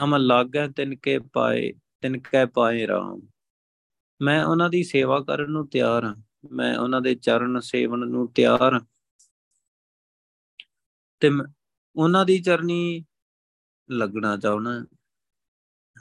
ਹਮ 0.00 0.16
ਲਾਗੈ 0.16 0.66
ਤਿਨ 0.68 0.94
ਕੇ 0.96 1.18
ਪਾਏ, 1.32 1.72
ਤਿਨ 2.02 2.18
ਕੈ 2.20 2.44
ਪਾਏ 2.46 2.86
ਰਾਮ। 2.86 3.20
ਮੈਂ 4.20 4.44
ਉਹਨਾਂ 4.44 4.70
ਦੀ 4.70 4.82
ਸੇਵਾ 4.84 5.20
ਕਰਨ 5.20 5.50
ਨੂੰ 5.50 5.66
ਤਿਆਰ 5.68 6.04
ਹਾਂ, 6.04 6.14
ਮੈਂ 6.52 6.76
ਉਹਨਾਂ 6.78 7.00
ਦੇ 7.00 7.14
ਚਰਨ 7.14 7.60
ਸੇਵਨ 7.60 8.08
ਨੂੰ 8.08 8.28
ਤਿਆਰ 8.32 8.74
ਹਾਂ। 8.74 8.80
ਤੇ 11.22 11.30
ਉਹਨਾਂ 11.96 12.24
ਦੀ 12.26 12.38
ਚਰਨੀ 12.38 13.04
ਲੱਗਣਾ 13.88 14.36
ਚਾਹੁੰਦਾ, 14.36 14.70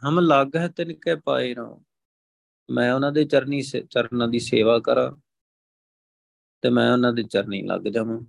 ਹਮ 0.03 0.19
ਲੱਗ 0.19 0.55
ਹੈ 0.55 0.67
ਤਿਨ 0.67 0.93
ਕੈ 0.93 1.15
ਪਾਏ 1.15 1.55
ਰਾਮ। 1.55 1.79
ਮੈਂ 2.69 2.93
ਉਹਨਾਂ 2.93 3.11
ਦੇ 3.11 3.23
ਚਰਨੀ 3.25 3.61
ਚਰਨਾਂ 3.61 4.27
ਦੀ 4.27 4.39
ਸੇਵਾ 4.39 4.79
ਕਰਾਂ 4.79 5.11
ਤੇ 6.63 6.69
ਮੈਂ 6.69 6.91
ਉਹਨਾਂ 6.93 7.13
ਦੇ 7.13 7.23
ਚਰਨੀ 7.23 7.61
ਲੱਗ 7.61 7.81
ਜਾਵਾਂ। 7.81 8.19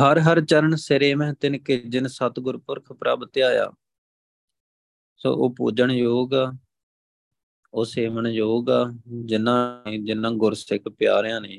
ਹਰ 0.00 0.18
ਹਰ 0.18 0.40
ਚਰਨ 0.44 0.76
ਸਿਰੇ 0.76 1.14
ਮੈਂ 1.14 1.32
ਤਿਨ 1.34 1.58
ਕੇ 1.58 1.76
ਜਿਨ 1.88 2.06
ਸਤਗੁਰ 2.06 2.58
ਪੁਰਖ 2.58 2.92
ਪ੍ਰਭ 2.92 3.24
ਧਿਆਇਆ। 3.32 3.70
ਸੋ 5.16 5.34
ਉਹ 5.34 5.54
ਪੂਜਣ 5.54 5.90
ਯੋਗ 5.90 6.34
ਉਹ 7.74 7.84
ਸੇਵਨ 7.84 8.26
ਯੋਗ 8.26 8.66
ਜਿਨ੍ਹਾਂ 9.26 9.92
ਜਿਨ੍ਹਾਂ 10.04 10.32
ਗੁਰਸਿੱਖ 10.32 10.88
ਪਿਆਰਿਆਂ 10.88 11.40
ਨੇ। 11.40 11.58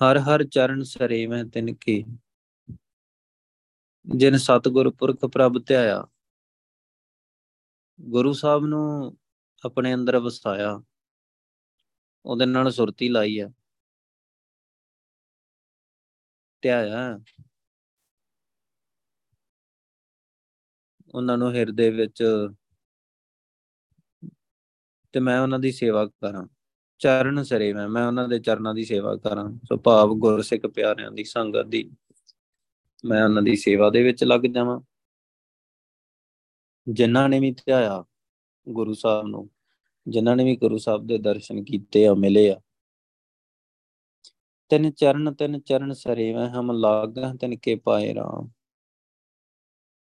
ਹਰ 0.00 0.18
ਹਰ 0.18 0.44
ਚਰਨ 0.44 0.82
ਸਰੇ 0.82 1.26
ਮੈਂ 1.26 1.44
ਤਿਨ 1.44 1.74
ਕੀ 1.74 2.04
ਜਿਨ 4.06 4.36
ਸਤਗੁਰ 4.36 4.90
ਪੁਰਖ 4.90 5.24
ਪ੍ਰਭ 5.24 5.58
ਧਿਆਇਆ। 5.66 6.06
ਗੁਰੂ 8.00 8.32
ਸਾਹਿਬ 8.32 8.64
ਨੂੰ 8.64 9.18
ਆਪਣੇ 9.64 9.94
ਅੰਦਰ 9.94 10.18
ਵਸਾਇਆ। 10.18 10.82
ਉਹਦੇ 12.24 12.46
ਨਾਲ 12.46 12.70
ਸੁਰਤੀ 12.70 13.08
ਲਾਈ 13.08 13.38
ਆ। 13.38 13.50
ਧਿਆਇਆ 16.62 17.20
ਉਹਨਾਂ 21.14 21.38
ਨੂੰ 21.38 21.54
ਹਿਰਦੇ 21.54 21.90
ਵਿੱਚ 21.90 22.24
ਤੇ 25.12 25.20
ਮੈਂ 25.20 25.40
ਉਹਨਾਂ 25.40 25.58
ਦੀ 25.58 25.72
ਸੇਵਾ 25.72 26.06
ਕਰਾਂ। 26.06 26.46
ਚਰਨ 26.98 27.42
ਸਰੇ 27.42 27.72
ਮੈਂ 27.72 27.88
ਮੈਂ 27.88 28.06
ਉਹਨਾਂ 28.06 28.28
ਦੇ 28.28 28.38
ਚਰਨਾਂ 28.38 28.74
ਦੀ 28.74 28.84
ਸੇਵਾ 28.84 29.16
ਕਰਾਂ। 29.16 29.50
ਸੋ 29.50 29.76
ਭਾਵ 29.76 30.14
ਗੁਰਸਿੱਖ 30.14 30.66
ਪਿਆਰਿਆਂ 30.66 31.10
ਦੀ 31.10 31.24
ਸੰਗਤ 31.24 31.66
ਦੀ 31.66 31.90
ਮੈਂ 33.04 33.24
ਉਹਨਾਂ 33.24 33.42
ਦੀ 33.42 33.56
ਸੇਵਾ 33.56 33.90
ਦੇ 33.90 34.02
ਵਿੱਚ 34.02 34.24
ਲੱਗ 34.24 34.40
ਜਾਵਾਂ। 34.40 34.80
ਜਿਨ੍ਹਾਂ 36.88 37.28
ਨੇ 37.28 37.40
ਵੀ 37.40 37.50
ਧਿਆਇਆ 37.50 38.04
ਗੁਰੂ 38.68 38.92
ਸਾਹਿਬ 38.94 39.26
ਨੂੰ, 39.26 39.50
ਜਿਨ੍ਹਾਂ 40.08 40.36
ਨੇ 40.36 40.44
ਵੀ 40.44 40.56
ਗੁਰੂ 40.56 40.78
ਸਾਹਿਬ 40.78 41.06
ਦੇ 41.06 41.18
ਦਰਸ਼ਨ 41.18 41.64
ਕੀਤੇ 41.64 42.06
ਆ, 42.06 42.14
ਮਿਲੇ 42.14 42.50
ਆ। 42.50 42.60
ਤਿੰਨ 44.68 44.90
ਚਰਨ 44.90 45.34
ਤਿੰਨ 45.34 45.60
ਚਰਨ 45.60 45.92
ਸਰੇ 45.92 46.34
ਮੈਂ 46.34 46.50
ਹਮ 46.50 46.72
ਲਾਗਾ 46.72 47.34
ਤਿੰਨ 47.40 47.56
ਕੇ 47.56 47.74
ਪਾਏ 47.74 48.14
ਰਾਮ। 48.14 48.50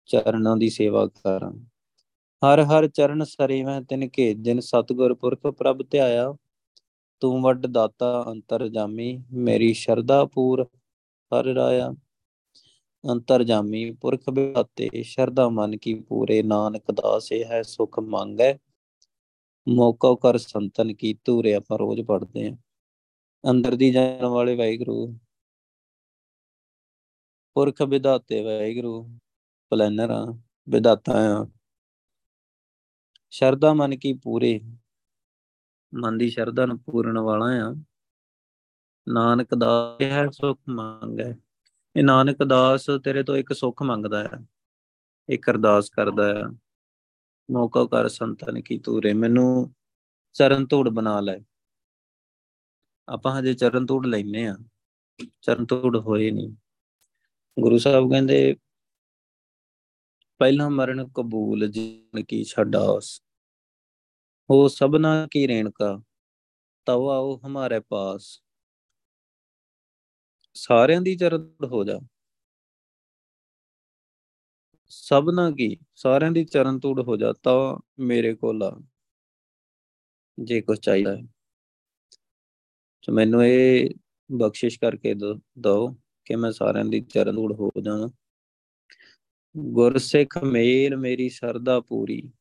ਚਰਨਾਂ 0.06 0.58
ਦੀ 0.58 0.70
ਸੇਵਾ 0.70 1.08
ਕਰਾਂ। 1.08 1.52
ਹਰ 2.46 2.64
ਹਰ 2.64 2.88
ਚਰਨ 2.88 3.24
ਸਰੇ 3.24 3.64
ਮੈਂ 3.64 3.82
ਤਿਨ 3.82 4.10
ਕੇ, 4.10 4.34
ਜਿਨ 4.34 4.60
ਸਤਗੁਰ 4.60 5.14
ਪੁਰਖ 5.14 5.40
ਪ੍ਰਭ 5.40 5.90
ਧਿਆਇਆ, 5.90 6.36
ਤੂੰ 7.20 7.42
ਵੱਡ 7.42 7.66
ਦਾਤਾ 7.66 8.26
ਅੰਤਰ 8.28 8.68
ਜਾਮੀ, 8.68 9.24
ਮੇਰੀ 9.32 9.74
ਸ਼ਰਧਾ 9.74 10.26
ਪੂਰ 10.26 10.68
ਹਰ 11.32 11.46
ਰਾਇਆ। 11.46 11.92
ਅੰਤਰ 13.08 13.44
ਜਾਮੀ 13.44 13.90
ਪੁਰਖ 13.92 14.30
ਬਿਆਤੇ 14.30 14.90
ਸ਼ਰਦਾ 15.04 15.48
ਮਨ 15.50 15.78
ਕੀ 15.78 15.94
ਪੂਰੇ, 16.00 16.42
ਨਾਨਕ 16.44 16.92
ਦਾਸੇ 16.92 17.44
ਹੈ 17.46 17.62
ਸੁਖ 17.64 18.00
ਮੰਗੈ। 18.00 18.54
ਮੌਕਾ 19.68 20.14
ਕਰ 20.22 20.38
ਸੰਤਨ 20.38 20.94
ਕੀ 20.94 21.14
ਤੂਰੇ 21.26 21.54
ਆਪਾਂ 21.54 21.78
ਰੋਜ਼ 21.78 22.02
ਪੜਦੇ 22.02 22.48
ਆਂ 22.48 22.56
ਅੰਦਰ 23.44 23.76
ਦੀ 23.76 23.92
ਜਾਣ 23.92 24.26
ਵਾਲੇ 24.26 24.56
ਵਾਹਿਗੁਰੂ, 24.56 25.08
ਪੁਰਖ 27.56 27.82
ਵਿਦਾਤੇ 27.82 28.44
ਵਾਹਿਗੁਰੂ 28.44 29.04
ਪਲੈਨਰ 29.72 30.10
ਆ 30.10 30.26
ਵਿਦਾਤਾ 30.70 31.14
ਆ 31.34 31.46
ਸ਼ਰਦਾ 33.34 33.74
ਮਨ 33.74 33.96
ਕੀ 33.98 34.14
ਪੂਰੇ, 34.14 34.60
ਮਨ 35.94 36.18
ਦੀ 36.18 36.30
ਸ਼ਰਧਾ 36.30 36.66
ਨੂੰ 36.66 36.80
ਪੂਰਨ 36.80 37.20
ਵਾਲਾ 37.20 37.46
ਆ 37.64 37.74
ਨਾਨਕ 39.08 39.56
ਦਾਸ 39.56 40.02
ਹੈ 40.04 40.30
ਸੁਖ 40.32 40.60
ਮੰਗੈ। 40.70 41.34
ਇਹ 41.98 42.04
ਨਾਨਕ 42.04 42.44
ਦਾਸ 42.44 42.86
ਤੇਰੇ 43.04 43.24
ਤੋਂ 43.24 43.36
ਇੱਕ 43.36 43.54
ਸੁਖ 43.54 43.82
ਮੰਗਦਾ 43.84 44.24
ਹੈ, 44.24 44.40
ਇੱਕ 45.30 45.50
ਅਰਦਾਸ 45.50 45.90
ਕਰਦਾ 45.90 46.28
ਹੈ। 46.28 46.44
ਮੌਕਾ 47.50 47.84
ਕਰ 47.86 48.08
ਸੰਤਨ 48.08 48.62
ਕੀ 48.62 48.78
ਤੂਰੇ 48.80 49.14
ਮੈਨੂੰ 49.14 49.74
ਚਰਨ 50.36 50.66
ਧੂੜ 50.66 50.90
ਬਣਾ 50.90 51.20
ਲੈ। 51.20 51.38
ਆਪਾਂ 53.08 53.40
ਹਜੇ 53.40 53.54
ਚਰਨ 53.54 53.86
ਧੂੜ 53.86 54.06
ਲੈਨੇ 54.06 54.48
ਆ 54.48 54.56
ਚਰਨ 55.42 55.66
ਧੂੜ 55.66 55.96
ਹੋਏ 55.98 56.32
ਨਹੀਂ। 56.32 56.56
ਗੁਰੂ 57.58 57.78
ਸਾਹਿਬ 57.78 58.10
ਕਹਿੰਦੇ, 58.12 58.56
ਪਹਿਲਾ 60.42 60.70
ਮਰਨ 60.70 61.08
ਕਬੂਲ 61.08 61.68
ਜਿਨ 61.68 62.24
ਕੀ 62.24 62.44
ਛਡਾਸ 62.44 63.22
ਹੋ 64.50 64.68
ਸਭਨਾ 64.68 65.28
ਕੀ 65.32 65.48
ਰੇਣਕਾ, 65.48 66.02
ਤਵ 66.88 67.10
ਆਓ 67.10 67.40
ਹਮਾਰੇ 67.46 67.80
ਪਾਸ। 67.80 68.28
ਸਾਰਿਆਂ 70.58 71.02
ਦੀ 71.02 71.16
ਚਰਨ 71.18 71.56
ਹੋ 71.66 71.84
ਜਾ। 71.84 72.00
ਸਭਨਾ 74.90 75.52
ਕੀ? 75.52 75.78
ਸਾਰਿਆਂ 75.96 76.32
ਦੀ 76.32 76.46
ਚਰਨ 76.46 76.80
ਧੂੜ 76.80 77.02
ਹੋ 77.02 77.18
ਜਾ 77.18 77.34
ਤਾਂ 77.44 77.80
ਮੇਰੇ 78.00 78.36
ਕੋਲ 78.36 78.64
ਆ। 78.64 78.82
ਜੇ 80.40 80.62
ਕੁਝ 80.62 80.80
ਚਾਹੀਦਾ 80.80 81.18
ਹੈ। 81.18 81.22
ਤੇ 83.08 83.12
ਮੈਨੂੰ 83.12 83.46
ਇਹ 83.46 83.90
ਬਖਸ਼ਿਸ਼ 84.32 84.80
ਕਰਕੇ 84.80 85.14
ਦੋ 85.60 85.88
ਕਿ 86.26 86.36
ਮੈਂ 86.36 86.52
ਸਾਰਿਆਂ 86.52 86.86
ਦੀ 86.86 87.02
ਚਰਨ 87.02 87.36
ਧੂੜ 87.36 87.54
ਹੋ 87.54 87.72
ਜਾਵਾਂ। 87.82 88.10
ਗੁਰਸਿੱਖ 89.58 90.44
ਮੇਲ 90.44 90.98
ਮੇਰੀ 90.98 91.30
ਸਰਦਾ 91.30 91.80
ਪੂਰੀ। 91.80 92.32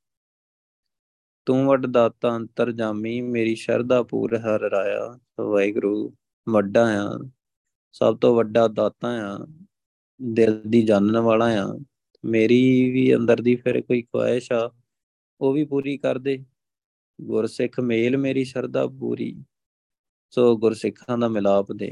ਤੂੰ 1.47 1.67
ਵੱਡ 1.67 1.87
ਦਾਤਾ 1.87 2.37
ਅੰਤਰ 2.37 2.73
ਜਾਮੀ, 2.73 3.21
ਮੇਰੀ 3.21 3.55
ਸ਼ਰਧਾ 3.55 4.03
ਪੂਰ 4.03 4.37
ਹਰ 4.37 4.61
ਰਾਇਆ। 4.61 5.19
ਵਾਹਿਗੁਰੂ 5.41 6.17
ਵੱਡਾ 6.49 6.87
ਆ। 7.05 7.31
ਸਭ 7.97 8.19
ਤੋਂ 8.21 8.35
ਵੱਡਾ 8.37 8.67
ਦਾਤਾ 8.69 9.09
ਆ, 9.25 9.47
ਦਿਲ 10.21 10.61
ਦੀ 10.71 10.83
ਜਾਣਨ 10.83 11.19
ਵਾਲਾ 11.21 11.47
ਆ। 11.57 11.67
ਮੇਰੀ 12.25 12.59
ਵੀ 12.93 13.15
ਅੰਦਰ 13.17 13.41
ਦੀ 13.43 13.55
ਫਿਰ 13.57 13.81
ਕੋਈ 13.83 14.03
ਖੁਆਇਸ਼ 14.03 14.51
ਆ, 14.53 14.71
ਉਹ 15.41 15.53
ਵੀ 15.53 15.65
ਪੂਰੀ 15.65 15.97
ਕਰ 15.99 16.19
ਦੇ। 16.19 16.39
ਗੁਰਸਿੱਖ 17.19 17.79
ਮੇਲ 17.81 18.17
ਮੇਰੀ 18.17 18.45
ਸ਼ਰਧਾ 18.45 18.87
ਪੂਰੀ, 18.99 19.35
ਸੋ 20.33 20.57
ਗੁਰਸਿੱਖਾਂ 20.59 21.19
ਦਾ 21.19 21.29
ਮਿਲਾਪ 21.29 21.73
ਦੇ, 21.73 21.91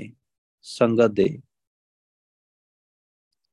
ਸੰਗਤ 0.66 1.10
ਦੇ। 1.12 1.26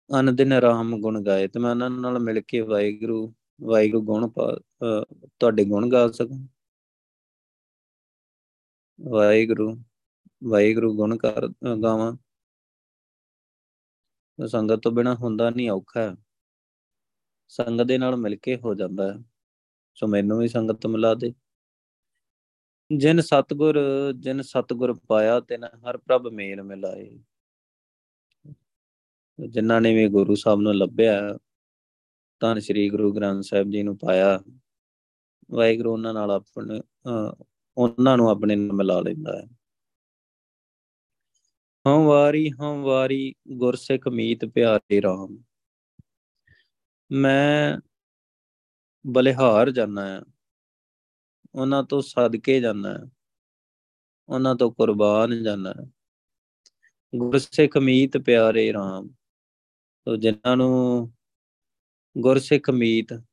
ਅਨ 0.10 0.36
ਦਿਨ 0.36 0.54
ਰਾਮ 0.54 1.00
ਗੁਣ 1.02 1.22
ਗਾਏ, 1.24 1.48
ਤੇ 1.48 1.60
ਮੈਂ 1.60 1.72
ਉਹਨਾਂ 1.72 1.90
ਨਾਲ 1.92 2.20
ਮਿਲ 2.20 2.42
ਕੇ 2.42 2.62
ਵਾਹਿਗੁਰੂ 2.62 3.34
ਵਾਹਿਗੁਰੂ 3.62 4.02
ਗੁਣ 4.06 4.28
ਤੁਹਾਡੇ 4.30 5.66
ਗੁਣ 5.66 5.90
ਗਾ 5.90 6.08
ਸਕਾਂ। 6.12 6.48
ਵਾਹਿਗੁਰੂ 9.00 9.70
ਵਾਹਿਗੁਰੂ 10.42 10.94
ਗੁਣ 10.96 11.18
ਕਰ 11.18 11.48
ਗਾਵਾਂ। 11.84 12.16
ਸੰਗਤ 14.47 14.75
ਤੋਂ 14.75 14.91
ਬਿਨਾ 14.91 15.15
ਹੁੰਦਾ 15.15 15.49
ਨਹੀਂ 15.49 15.69
ਔਖਾ 15.69 16.15
ਸੰਗਤ 17.47 17.84
ਦੇ 17.84 17.97
ਨਾਲ 17.97 18.15
ਮਿਲ 18.15 18.36
ਕੇ 18.36 18.56
ਹੋ 18.56 18.73
ਜਾਂਦਾ 18.75 19.13
ਹੈ। 19.13 19.17
ਸੋ 19.95 20.08
ਮੈਨੂੰ 20.08 20.39
ਵੀ 20.39 20.47
ਸੰਗਤ 20.47 20.86
ਮਿਲਾ 20.88 21.13
ਦੇ। 21.13 21.34
ਜਿਨ 22.97 23.21
ਸਤਗੁਰ 23.21 23.80
ਜਿਨ 24.15 24.41
ਸਤਗੁਰ 24.41 24.93
ਪਾਇਆ, 25.08 25.39
ਤਿਨ 25.39 25.63
ਹਰ 25.63 25.97
ਪ੍ਰਭ 25.97 26.27
ਮੇਲ 26.27 26.63
ਮਿਲਾਏ। 26.63 27.19
ਜਿਨ੍ਹਾਂ 29.49 29.82
ਨੇ 29.82 29.95
ਵੀ 29.95 30.08
ਗੁਰੂ 30.10 30.36
ਸਾਹਿਬ 30.36 30.60
ਨੂੰ 30.60 30.75
ਲੱਭਿਆ 30.75 31.38
ਤਾਂ 32.39 32.60
ਸ੍ਰੀ 32.60 32.89
ਗੁਰੂ 32.89 33.13
ਗ੍ਰੰਥ 33.13 33.43
ਸਾਹਿਬ 33.43 33.69
ਜੀ 33.69 33.84
ਨੂੰ 33.84 33.97
ਪਾਇਆ। 33.97 34.39
ਵਾਹਿਗੁਰੂ 35.51 35.91
ਉਹਨਾਂ 35.93 36.13
ਨਾਲ 36.13 36.32
ਆਪਣੇ 36.32 36.82
ਉਹਨਾਂ 37.77 38.17
ਨੂੰ 38.17 38.30
ਆਪਣੇ 38.30 38.56
ਨਾਲ 38.56 38.75
ਮਿਲਾ 38.75 38.99
ਲੈਂਦਾ 38.99 39.38
ਹੈ। 39.38 39.47
ਹਮ 41.88 42.06
ਵਾਰੀ 42.06 42.50
ਹਮ 42.50 42.82
ਵਾਰੀ 42.82 43.34
ਗੁਰਸਿੱਖ 43.52 44.08
ਮੀਤ 44.08 44.46
ਪਿਆਰੇ 44.46 45.00
RAM 45.00 45.44
ਮੈਂ 47.12 47.78
ਬਲਿਹਾਰ 49.08 49.72
ਜਾਣਾ 49.72 50.08
ਹੈ। 50.08 50.22
ਉਹਨਾਂ 51.56 51.84
ਤੋਂ 51.84 52.02
ਸਦਕੇ 52.02 52.60
ਜਾਣਾ 52.62 52.94
ਹੈ। 52.94 53.04
ਉਹਨਾਂ 54.30 54.56
ਤੋਂ 54.56 54.72
ਕੁਰਬਾਨ 54.72 55.44
ਜਾਣਾ 55.44 55.70
ਹੈ। 55.70 55.89
ਗੁਰਸਿੱਖ 57.15 57.78
ਮੀਤ 57.78 58.17
ਪਿਆਰੇ 58.17 58.74
RAM 58.74 59.10
ਤੋ 60.06 60.15
ਜਿਨ੍ਹਾਂ 60.15 60.58
ਨੂੰ 60.58 61.12
ਗੁਰਸਿੱਖ 62.17 62.70
ਮੀਤ, 62.70 63.24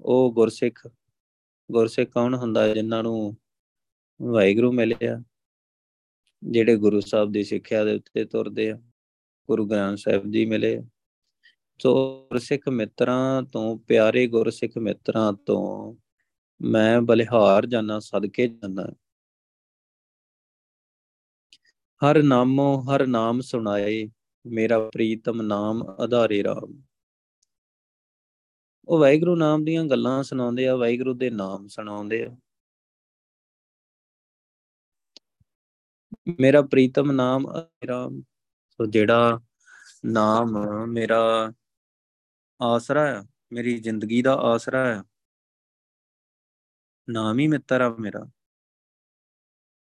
ਉਹ 0.00 0.32
ਗੁਰਸਿੱਖ 0.32 0.88
ਗੁਰਸਿੱਖ 1.72 2.10
ਕੌਣ 2.10 2.34
ਹੁੰਦਾ? 2.34 2.74
ਜਿਨ੍ਹਾਂ 2.74 3.02
ਨੂੰ 3.02 3.36
ਵਾਹਿਗੁਰੂ 4.22 4.72
ਮਿਲਿਆ। 4.72 5.22
ਜਿਹੜੇ 6.50 6.76
ਗੁਰੂ 6.76 7.00
ਸਾਹਿਬ 7.00 7.32
ਦੀ 7.32 7.44
ਸਿੱਖਿਆ 7.44 7.84
ਦੇ 7.84 7.94
ਉੱਤੇ 7.94 8.24
ਤੁਰਦੇ 8.24 8.70
ਆ, 8.70 8.78
ਗੁਰੂ 9.48 9.66
ਗ੍ਰੰਥ 9.66 9.98
ਸਾਹਿਬ 9.98 10.30
ਜੀ 10.30 10.46
ਮਿਲੇ 10.46 10.82
ਸੋ 11.78 12.26
ਗੁਰਸਿੱਖ 12.32 12.68
ਮਿੱਤਰਾਂ 12.68 13.42
ਤੋਂ, 13.42 13.78
ਪਿਆਰੇ 13.78 14.26
ਗੁਰਸਿੱਖ 14.26 14.78
ਮਿੱਤਰਾਂ 14.78 15.32
ਤੋਂ 15.32 15.96
ਮੈਂ 16.62 17.00
ਬਲਿਹਾਰ 17.00 17.66
ਜਾਣਾ 17.66 17.98
ਸਦਕੇ 17.98 18.48
ਜਾਣਾ 18.48 18.86
ਹਰ 22.02 22.22
ਨਾਮੋ, 22.22 22.82
ਹਰ 22.82 23.06
ਨਾਮ 23.06 23.40
ਸੁਣਾਏ, 23.40 24.08
ਮੇਰਾ 24.46 24.78
ਪ੍ਰੀਤਮ 24.78 25.42
ਨਾਮ 25.42 25.82
ਆਧਾਰੇ 25.82 26.44
ਰਾਮ। 26.44 26.82
ਉਹ 28.88 28.98
ਵਾਹਿਗੁਰੂ 28.98 29.36
ਨਾਮ 29.36 29.64
ਦੀਆਂ 29.64 29.84
ਗੱਲਾਂ 29.84 30.22
ਸੁਣਾਉਂਦੇ 30.22 30.68
ਆ, 30.68 30.76
ਵਾਹਿਗੁਰੂ 30.76 31.14
ਦੇ 31.14 31.30
ਨਾਮ 31.30 31.66
ਸੁਣਾਉਂਦੇ 31.66 32.24
ਆ। 32.24 32.36
ਮੇਰਾ 36.26 36.62
ਪ੍ਰੀਤਮ 36.62 37.10
ਨਾਮ 37.12 37.46
ਰਾਮ 37.88 38.20
ਸੋ 38.70 38.86
ਜਿਹੜਾ 38.86 39.40
ਨਾਮ 40.04 40.56
ਮੇਰਾ 40.88 41.20
ਆਸਰਾ 42.60 43.06
ਹੈ 43.06 43.22
ਮੇਰੀ 43.52 43.78
ਜ਼ਿੰਦਗੀ 43.78 44.22
ਦਾ 44.22 44.34
ਆਸਰਾ 44.44 44.84
ਹੈ 44.86 45.02
ਨਾਮ 47.08 47.38
ਹੀ 47.38 47.46
ਮਿੱਤਰ 47.48 47.80
ਆ 47.80 47.88
ਮੇਰਾ, 47.98 48.24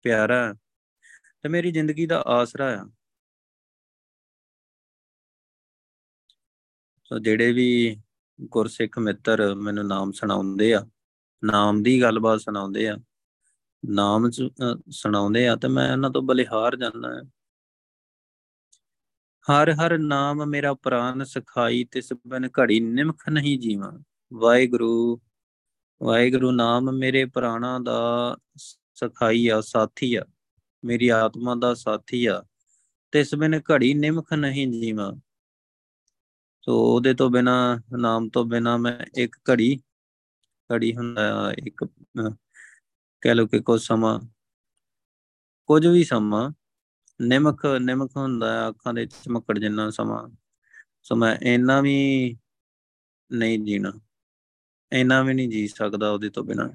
ਪਿਆਰਾ 0.04 0.52
ਤੇ 1.42 1.48
ਮੇਰੀ 1.48 1.70
ਜ਼ਿੰਦਗੀ 1.72 2.06
ਦਾ 2.06 2.22
ਆਸਰਾ 2.26 2.70
ਹੈ 2.70 2.82
ਸੋ 7.04 7.18
ਜਿਹੜੇ 7.18 7.52
ਵੀ 7.52 7.96
ਗੁਰਸਿੱਖ 8.52 8.98
ਮਿੱਤਰ 8.98 9.54
ਮੈਨੂੰ 9.54 9.86
ਨਾਮ 9.86 10.12
ਸੁਣਾਉਂਦੇ 10.12 10.72
ਆ, 10.74 10.86
ਨਾਮ 11.42 11.82
ਦੀ 11.82 12.00
ਗੱਲਬਾਤ 12.02 12.40
ਸੁਣਾਉਂਦੇ 12.40 12.88
ਆ 12.88 12.96
ਨਾਮ 13.86 14.30
ਸੁਣਾਉਂਦੇ 14.90 15.48
ਆ 15.48 15.56
ਤੇ 15.56 15.68
ਮੈਂ 15.68 15.92
ਉਹਨਾਂ 15.92 16.10
ਤੋਂ 16.10 16.22
ਬਲਿਹਾਰ 16.22 16.76
ਜਾਂਦਾ 16.76 17.08
ਹਾਂ। 17.08 17.24
ਹਰ 19.52 19.72
ਹਰ 19.72 19.98
ਨਾਮ 19.98 20.46
ਮੇਰਾ 20.46 20.74
ਪ੍ਰਾਨ 20.74 21.24
ਸਖਾਈ, 21.24 21.84
ਤਿਸ 21.84 22.12
ਬਨ 22.26 22.46
ਘੜੀ 22.46 22.80
ਨਿਮਖ 22.80 23.28
ਨਹੀਂ 23.28 23.58
ਜੀਵਾਂ। 23.58 23.92
ਵਾਹਿਗੁਰੂ 24.34 25.20
ਵਾਹਿਗੁਰੂ 26.02 26.50
ਨਾਮ 26.50 26.92
ਮੇਰੇ 26.92 27.24
ਪ੍ਰਾਣਾ 27.24 27.78
ਦਾ 27.78 28.36
ਸਖਾਈ 28.94 29.48
ਆ, 29.48 29.60
ਸਾਥੀ 29.60 30.14
ਆ। 30.14 30.22
ਮੇਰੀ 30.84 31.08
ਆਤਮਾ 31.08 31.54
ਦਾ 31.54 31.74
ਸਾਥੀ 31.74 32.26
ਆ। 32.26 32.44
ਤਿਸ 33.12 33.34
ਬਿਨ 33.34 33.60
ਘੜੀ 33.72 33.94
ਨਿਮਖ 33.94 34.32
ਨਹੀਂ 34.32 34.68
ਜੀਵਾਂ। 34.68 35.12
ਸੋ 36.62 36.94
ਉਹਦੇ 36.94 37.14
ਤੋਂ 37.14 37.30
ਬਿਨਾ, 37.30 37.80
ਨਾਮ 37.98 38.28
ਤੋਂ 38.28 38.44
ਬਿਨਾ 38.44 38.76
ਮੈਂ 38.76 38.98
ਇੱਕ 39.18 39.36
ਘੜੀ 39.50 39.80
ਘੜੀ 40.72 40.96
ਹੁੰਦਾ 40.96 41.52
ਇੱਕ 41.66 41.84
ਕਹਿ 43.22 43.34
ਲੋ 43.34 43.46
ਕਿ 43.46 43.60
ਕੁਝ 43.60 43.82
ਸਮਾਂ, 43.82 44.20
ਕੁਝ 45.64 45.86
ਵੀ 45.86 46.04
ਸਮਾਂ, 46.04 46.50
ਨਿਮਕ 47.20 47.66
ਨਿਮਕ 47.66 48.16
ਹੁੰਦਾ 48.16 48.68
ਅੱਖਾਂ 48.68 48.94
ਦੇ 48.94 49.06
ਚਮਕੜ 49.06 49.58
ਜਿੰਨਾ 49.58 49.90
ਸਮਾਂ, 49.90 50.28
ਸੋ 51.02 51.16
ਮੈਂ 51.16 51.36
ਇੰਨਾ 51.42 51.80
ਵੀ 51.80 52.36
ਨਹੀਂ 53.32 53.58
ਜੀਣਾ, 53.58 53.92
ਇੰਨਾ 54.92 55.22
ਵੀ 55.22 55.34
ਨਹੀਂ 55.34 55.48
ਜੀ 55.48 55.68
ਸਕਦਾ 55.68 56.10
ਉਹਦੇ 56.10 56.28
ਤੋਂ 56.28 56.44
ਬਿਨਾ। 56.44 56.70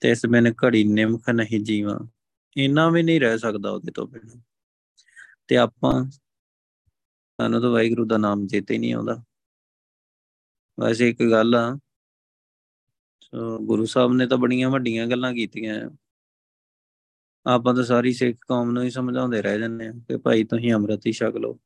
ਤੇ 0.00 0.10
ਇਸ 0.10 0.26
ਮੈਨੇ 0.26 0.52
ਘੜੀ 0.52 0.84
ਨਿਮਕ 0.84 1.30
ਨਹੀਂ 1.30 1.60
ਜੀਵਾ, 1.60 2.00
ਇੰਨਾ 2.56 2.90
ਵੀ 2.90 3.02
ਨਹੀਂ 3.02 3.20
ਰਹਿ 3.20 3.38
ਸਕਦਾ 3.38 3.70
ਉਹਦੇ 3.70 3.92
ਤੋਂ 3.92 4.08
ਬਿਨਾ। 4.08 4.42
ਤੇ 5.48 5.56
ਆਪਾਂ, 5.56 6.10
ਸਾਨੂੰ 6.10 7.62
ਤਾਂ 7.62 7.70
ਵਾਹਿਗੁਰੂ 7.70 8.04
ਦਾ 8.04 8.16
ਨਾਮ 8.16 8.46
ਚੇਤੇ 8.46 8.78
ਨਹੀਂ 8.78 8.94
ਆਉਂਦਾ। 8.94 9.24
ਵੈਸੇ 10.80 11.10
ਇੱਕ 11.10 11.18
ਗੱਲ 11.30 11.54
ਆ 11.54 11.74
ਸੋ 11.74 11.89
ਗੁਰੂ 13.66 13.84
ਸਾਹਿਬ 13.86 14.12
ਨੇ 14.12 14.26
ਤਾਂ 14.26 14.38
ਬੜੀਆਂ 14.38 14.70
ਵੱਡੀਆਂ 14.70 15.06
ਗੱਲਾਂ 15.06 15.32
ਕੀਤੀਆਂ 15.34 15.74
ਆਪਾਂ 17.46 17.74
ਤਾਂ 17.74 17.84
ਸਾਰੀ 17.84 18.12
ਸਿੱਖ 18.12 18.38
ਕੌਮ 18.48 18.70
ਨੂੰ 18.70 18.82
ਹੀ 18.82 18.90
ਸਮਝਾਉਂਦੇ 18.90 19.42
ਰਹਿ 19.42 19.58
ਜੰਨੇ 19.58 19.86
ਆ 19.88 19.92
ਕਿ 20.08 20.16
ਭਾਈ 20.16 20.44
ਤੁਸੀਂ 20.44 20.72
ਅੰਮ੍ਰਿਤ 20.74 21.06
ਹੀ 21.06 21.12
ਛਕ 21.12 21.36
ਲਓ। 21.36 21.58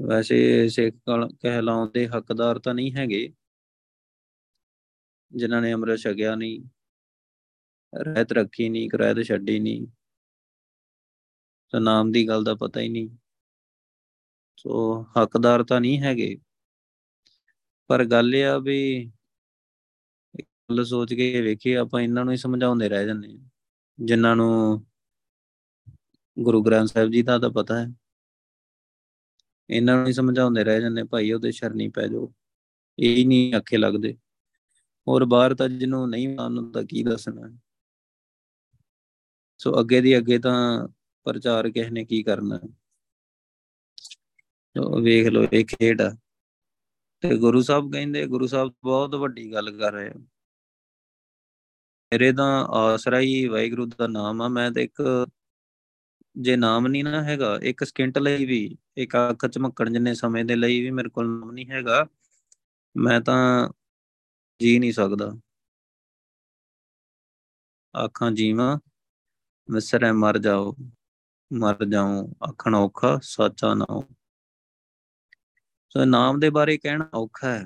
ਵੈਸੇ 0.00 0.68
ਸਿੱਖ 0.68 0.96
ਕਹਿਲਾਉਂਦੇ 1.42 2.06
ਹੱਕਦਾਰ 2.08 2.58
ਤਾਂ 2.58 2.74
ਨਹੀਂ 2.74 2.92
ਹੈਗੇ। 2.92 3.28
ਜਿਨ੍ਹਾਂ 5.32 5.62
ਨੇ 5.62 5.72
ਅੰਮ੍ਰਿਤ 5.74 5.98
ਛਕਿਆ 6.00 6.34
ਨਹੀਂ, 6.34 6.60
ਰਹਿਤ 7.92 8.32
ਰੱਖੀ 8.32 8.68
ਨਹੀਂ, 8.68 8.88
ਕਿਰਾਇਤ 8.90 9.22
ਛੱਡੀ 9.22 9.58
ਨਹੀਂ, 9.58 9.86
ਤਾਂ 11.72 11.80
ਨਾਮ 11.80 12.12
ਦੀ 12.12 12.28
ਗੱਲ 12.28 12.44
ਦਾ 12.44 12.54
ਪਤਾ 12.54 12.80
ਹੀ 12.80 12.88
ਨਹੀਂ। 12.88 13.08
ਸੋ 14.56 15.02
ਹੱਕਦਾਰ 15.18 15.64
ਤਾਂ 15.64 15.80
ਨਹੀਂ 15.80 16.00
ਹੈਗੇ। 16.02 16.36
ਪਰ 17.86 18.04
ਗੱਲ 18.04 18.34
ਇਹ 18.34 18.46
ਆ 18.46 18.58
ਵੀ 18.58 19.10
ਗੱਲ 20.70 20.84
ਸੋਚ 20.84 21.14
ਕੇ 21.14 21.40
ਵੇਖੀਏ, 21.40 21.76
ਆਪਾਂ 21.76 22.00
ਇਹਨਾਂ 22.00 22.24
ਨੂੰ 22.24 22.32
ਹੀ 22.32 22.38
ਸਮਝਾਉਂਦੇ 22.38 22.88
ਰਹਿ 22.88 23.06
ਜਾਂਦੇ 23.06 23.38
ਜਿਨ੍ਹਾਂ 24.00 24.36
ਨੂੰ 24.36 24.86
ਗੁਰੂ 26.38 26.62
ਗ੍ਰੰਥ 26.62 26.88
ਸਾਹਿਬ 26.88 27.10
ਜੀ 27.10 27.22
ਦਾ 27.22 27.38
ਤਾਂ 27.38 27.50
ਪਤਾ 27.50 27.78
ਹੈ। 27.78 27.94
ਇਹਨਾਂ 29.70 29.96
ਨੂੰ 29.96 30.06
ਹੀ 30.06 30.12
ਸਮਝਾਉਂਦੇ 30.12 30.64
ਰਹਿ 30.64 30.80
ਜਾਂਦੇ 30.80 31.04
ਭਾਈ 31.04 31.32
ਉਹਦੇ 31.32 31.52
ਸ਼ਰਨੀ 31.52 31.88
ਪੈ 31.88 32.06
ਜਾਓ। 32.06 32.34
ਇਹ 32.98 33.16
ਹੀ 33.16 33.24
ਨਹੀਂ 33.24 33.56
ਅੱਖੇ 33.56 33.76
ਲੱਗਦੇ। 33.76 34.18
ਔਰ 35.08 35.24
ਬਾਹਰ 35.24 35.54
ਤਾਂ 35.54 35.68
ਜਿਹਨੂੰ 35.68 36.10
ਨਹੀਂ 36.10 36.28
ਮੰਨਦਾ 36.28 36.82
ਕੀ 36.82 37.02
ਦੱਸਣਾ 37.02 37.58
ਸੋ 39.58 39.80
ਅੱਗੇ 39.80 40.00
ਦੀ 40.00 40.18
ਅੱਗੇ 40.18 40.38
ਤਾਂ 40.38 40.88
ਪ੍ਰਚਾਰ 41.24 41.70
ਕਿਸ 41.70 41.90
ਨੇ 41.90 42.04
ਕੀ 42.04 42.22
ਕਰਨਾ। 42.22 42.60
ਸੋ 44.76 45.00
ਵੇਖ 45.00 45.26
ਲਓ, 45.26 45.46
ਇਹ 45.52 45.64
ਖੇਡ 45.64 46.02
ਆ। 46.02 46.16
ਤੇ 47.22 47.36
ਗੁਰੂ 47.36 47.62
ਸਾਹਿਬ 47.62 47.92
ਕਹਿੰਦੇ, 47.92 48.26
ਗੁਰੂ 48.26 48.46
ਸਾਹਿਬ 48.46 48.72
ਬਹੁਤ 48.84 49.14
ਵੱਡੀ 49.14 49.52
ਗੱਲ 49.52 49.78
ਕਰ 49.78 49.92
ਰਹੇ 49.92 50.08
ਆ 50.08 50.18
ਮੇਰੇ 52.12 52.32
ਤਾਂ 52.32 52.66
ਆਸਰਾ 52.68 53.20
ਹੀ 53.20 53.46
ਵਾਹਿਗੁਰੂ 53.48 53.86
ਦਾ 53.86 54.06
ਨਾਮ 54.06 54.42
ਆ, 54.42 54.48
ਮੈਂ 54.48 54.70
ਤੇ 54.70 54.82
ਇੱਕ 54.82 55.26
ਜੇ 56.36 56.56
ਨਾਮ 56.56 56.86
ਨਹੀਂ 56.86 57.04
ਨਾ 57.04 57.22
ਹੈਗਾ, 57.22 57.58
ਇੱਕ 57.62 57.84
ਸਕਿੰਟ 57.84 58.18
ਲਈ 58.18 58.44
ਵੀ, 58.46 58.76
ਇੱਕ 58.96 59.16
ਅੱਖ 59.16 59.46
ਚਮਕਣ 59.46 59.92
ਜਿੰਨੇ 59.92 60.14
ਸਮੇਂ 60.14 60.44
ਦੇ 60.44 60.56
ਲਈ 60.56 60.80
ਵੀ 60.82 60.90
ਮੇਰੇ 60.90 61.08
ਕੋਲ 61.08 61.28
ਨਾਮ 61.28 61.50
ਨਹੀਂ 61.50 61.66
ਹੈਗਾ, 61.66 62.06
ਮੈਂ 62.96 63.20
ਤਾਂ 63.20 63.68
ਜੀ 64.60 64.78
ਨਹੀਂ 64.78 64.92
ਸਕਦਾ। 64.92 65.32
ਅੱਖਾਂ 68.04 68.30
ਜੀਵਾਂ, 68.30 68.78
ਵਿਸਰੇ 69.70 70.12
ਮਰ 70.12 70.38
ਜਾਓ, 70.38 70.76
ਮਰ 71.52 71.84
ਜਾਉ, 71.84 72.28
ਆਖਣ 72.48 72.74
ਔਖਾ, 72.74 73.18
ਸੱਚਾ 73.22 73.74
ਨਾਮ 73.74 74.02
ਸੋ 75.90 76.04
ਨਾਮ 76.04 76.40
ਦੇ 76.40 76.50
ਬਾਰੇ 76.50 76.78
ਕਹਿਣਾ 76.78 77.10
ਔਖਾ 77.14 77.58
ਹੈ। 77.58 77.64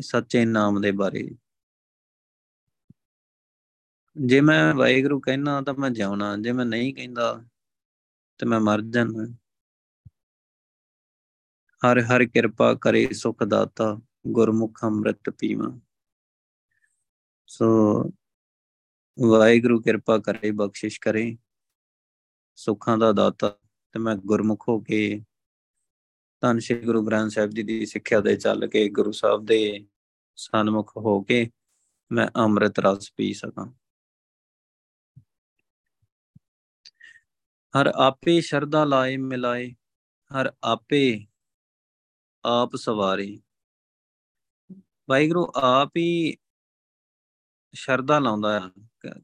ਸੱਚੇ 0.00 0.44
ਨਾਮ 0.44 0.80
ਦੇ 0.80 0.92
ਬਾਰੇ। 0.92 1.30
ਜੇ 4.26 4.40
ਮੈਂ 4.40 4.74
ਵਾਹਿਗੁਰੂ 4.74 5.20
ਕਹਿਣਾ 5.20 5.62
ਤਾਂ 5.62 5.74
ਮੈਂ 5.74 5.90
ਜਿਉਣਾ, 5.90 6.36
ਜੇ 6.36 6.52
ਮੈਂ 6.52 6.64
ਨਹੀਂ 6.64 6.94
ਕਹਿੰਦਾ 6.94 7.44
ਤੇ 8.38 8.46
ਮੈਂ 8.46 8.60
ਮਰ 8.60 8.82
ਜਾਣਾ। 8.82 9.34
ਹਰ 11.82 12.00
ਹਰ 12.00 12.24
ਕਿਰਪਾ 12.24 12.74
ਕਰੇ 12.74 13.08
ਸੁਖ 13.12 13.42
ਦਾਤਾ, 13.42 14.00
ਗੁਰਮੁਖ 14.26 14.84
ਅੰਮ੍ਰਿਤ 14.84 15.30
ਪੀਵਾ। 15.30 15.80
ਸੋ 17.46 17.64
ਵਾਹਿਗੁਰੂ 19.28 19.82
ਕਿਰਪਾ 19.82 20.18
ਕਰੇ, 20.18 20.50
ਬਖਸ਼ਿਸ਼ 20.50 21.00
ਕਰੇ। 21.00 21.38
ਸੁੱਖਾਂ 22.56 22.98
ਦਾ 22.98 23.12
ਦਾਤਾ 23.12 23.48
ਤੇ 23.92 23.98
ਮੈਂ 23.98 24.16
ਗੁਰਮੁਖ 24.16 24.68
ਹੋ 24.68 24.80
ਕੇ 24.80 25.24
ਧੰਨ 26.44 26.58
ਸ਼੍ਰੀ 26.58 26.84
ਗੁਰੂ 26.84 27.06
ਗ੍ਰੰਥ 27.06 27.30
ਸਾਹਿਬ 27.30 27.50
ਜੀ 27.50 27.62
ਦੀ 27.62 27.86
ਸਿੱਖਿਆ 27.86 28.20
ਦੇ 28.20 28.36
ਚੱਲ 28.36 28.66
ਕੇ 28.66 28.88
ਗੁਰੂ 28.88 29.12
ਸਾਹਿਬ 29.12 29.44
ਦੇ 29.44 29.86
ਸਨਮੁਖ 30.36 30.96
ਹੋ 30.96 31.22
ਕੇ 31.22 31.50
ਮੈਂ 32.12 32.28
ਅੰਮ੍ਰਿਤ 32.36 32.78
ਰਸ 32.78 33.12
ਪੀ 33.16 33.32
ਸਕਾਂ। 33.34 33.66
ਹਰ 37.74 37.86
ਆਪੇ 37.86 38.40
ਸ਼ਰਧਾ 38.40 38.84
ਲਾਏ 38.84 39.16
ਮਿਲਾਏ, 39.16 39.70
ਹਰ 40.30 40.52
ਆਪੇ 40.64 41.26
ਆਪ 42.44 42.76
ਸਵਾਰੇ। 42.76 43.40
ਵਾਹਿਗੁਰੂ 45.08 45.52
ਆਪ 45.56 45.96
ਹੀ 45.96 46.36
ਸ਼ਰਧਾ 47.74 48.18
ਲਾਉਂਦਾ 48.18 48.60
ਹੈ 48.60 48.68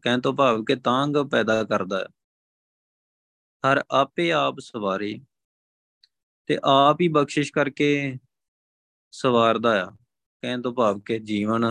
ਕਹਿਣ 0.02 0.20
ਤੋਂ 0.20 0.32
ਭਾਵ 0.32 0.64
ਕਿ 0.64 0.76
ਤਾਂਗ 0.76 1.16
ਪੈਦਾ 1.30 1.64
ਕਰਦਾ 1.64 1.98
ਹੈ 1.98 2.06
ਹਰ 3.64 3.84
ਆਪੇ 3.90 4.32
ਆਪ 4.32 4.58
ਸਵਾਰੇ। 4.60 5.18
ਤੇ 6.48 6.58
ਆਪ 6.64 7.00
ਹੀ 7.00 7.08
ਬਖਸ਼ਿਸ਼ 7.08 7.52
ਕਰਕੇ 7.52 8.18
ਸਵਾਰਦਾ 9.14 9.82
ਆ। 9.82 9.90
ਕਹਿਣ 10.42 10.62
ਤੋਂ 10.62 10.72
ਭਾਵ 10.74 11.00
ਕਿ 11.00 11.18
ਜੀਵਨ 11.20 11.66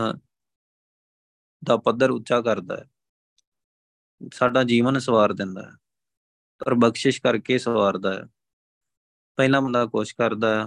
ਦਾ 1.62 1.76
ਪੱਧਰ 1.76 2.10
ਉੱਚਾ 2.10 2.40
ਕਰਦਾ 2.40 2.76
ਹੈ। 2.76 2.84
ਸਾਡਾ 4.34 4.62
ਜੀਵਨ 4.64 4.98
ਸਵਾਰ 4.98 5.32
ਦਿੰਦਾ 5.32 5.62
ਹੈ, 5.62 5.72
ਪਰ 6.60 6.74
ਬਖਸ਼ਿਸ਼ 6.74 7.20
ਕਰਕੇ 7.22 7.58
ਸਵਾਰਦਾ 7.58 8.12
ਹੈ। 8.14 8.24
ਪਹਿਲਾ 9.38 9.60
ਬੰਦਾ 9.60 9.84
ਕੋਸ਼ਿਸ਼ 9.86 10.14
ਕਰਦਾ 10.16 10.54
ਹੈ, 10.54 10.66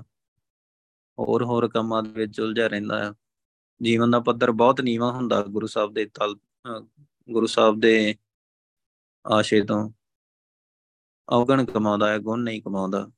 ਹੋਰ 1.18 1.44
ਹੋਰ 1.44 1.68
ਕੰਮਾਂ 1.70 2.02
ਦੇ 2.04 2.10
ਵਿੱਚ 2.12 2.40
ਉਲਝਿਆ 2.42 2.68
ਰਹਿੰਦਾ 2.68 3.04
ਹੈ। 3.04 3.12
ਜੀਵਨ 3.82 4.12
ਦਾ 4.12 4.20
ਪੱਧਰ 4.20 4.52
ਬਹੁਤ 4.54 4.82
ਨੀਵਾ 4.82 5.12
ਹੁੰਦਾ 5.12 5.42
ਗੁਰੂ 5.44 5.68
ਸਾਹਿਬ 5.68 5.94
ਦੇ 5.94 6.06
ਤਲ 6.14 6.36
ਗੁਰੂ 7.30 7.48
ਸਾਹਿਬ 7.48 7.80
ਦੇ 7.80 8.16
ਆਸ਼ੇ 9.26 9.62
ਤੋਂ। 9.62 9.90
ਔਗਣ 11.28 11.66
ਕਮਾਉਂਦਾ 11.66 12.10
ਹੈ, 12.10 12.18
ਗੁਣ 12.20 12.44
ਨਹੀਂ 12.44 12.62
ਕਮਾਉਂਦਾ। 12.62 13.10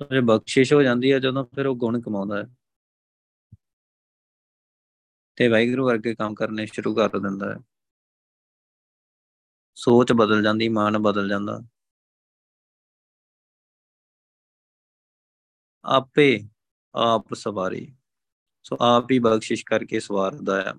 ਤਾਂ 0.00 0.06
ਜੇ 0.12 0.20
ਬਖਸ਼ਿਸ਼ 0.20 0.72
ਹੋ 0.72 0.82
ਜਾਂਦੀ 0.82 1.12
ਹੈ 1.12 1.18
ਜਦੋਂ 1.18 1.44
ਫਿਰ 1.44 1.66
ਉਹ 1.66 1.76
ਗੁਣ 1.76 2.00
ਕਮਾਉਂਦਾ 2.00 2.42
ਹੈ। 2.42 2.44
ਤੇ 5.36 5.48
ਵਾਹਿਗੁਰੂ 5.48 5.86
ਵਰਗੇ 5.86 6.14
ਕੰਮ 6.14 6.34
ਕਰਨੇ 6.34 6.66
ਸ਼ੁਰੂ 6.66 6.94
ਕਰ 6.94 7.18
ਦਿੰਦਾ 7.18 7.50
ਹੈ। 7.50 7.56
ਸੋਚ 9.74 10.12
ਬਦਲ 10.12 10.42
ਜਾਂਦੀ 10.42 10.68
ਮਨ 10.68 10.98
ਬਦਲ 10.98 11.28
ਜਾਂਦਾ। 11.28 11.60
ਆਪੇ 15.84 16.40
ਆਪ 16.94 17.34
ਸਵਾਰੀ, 17.34 17.94
ਸੋ 18.62 18.76
ਆਪ 18.80 19.10
ਹੀ 19.10 19.18
ਬਖਸ਼ਿਸ਼ 19.18 19.64
ਕਰਕੇ 19.64 20.00
ਸਵਾਰਦਾ 20.00 20.62
ਹੈ। 20.62 20.72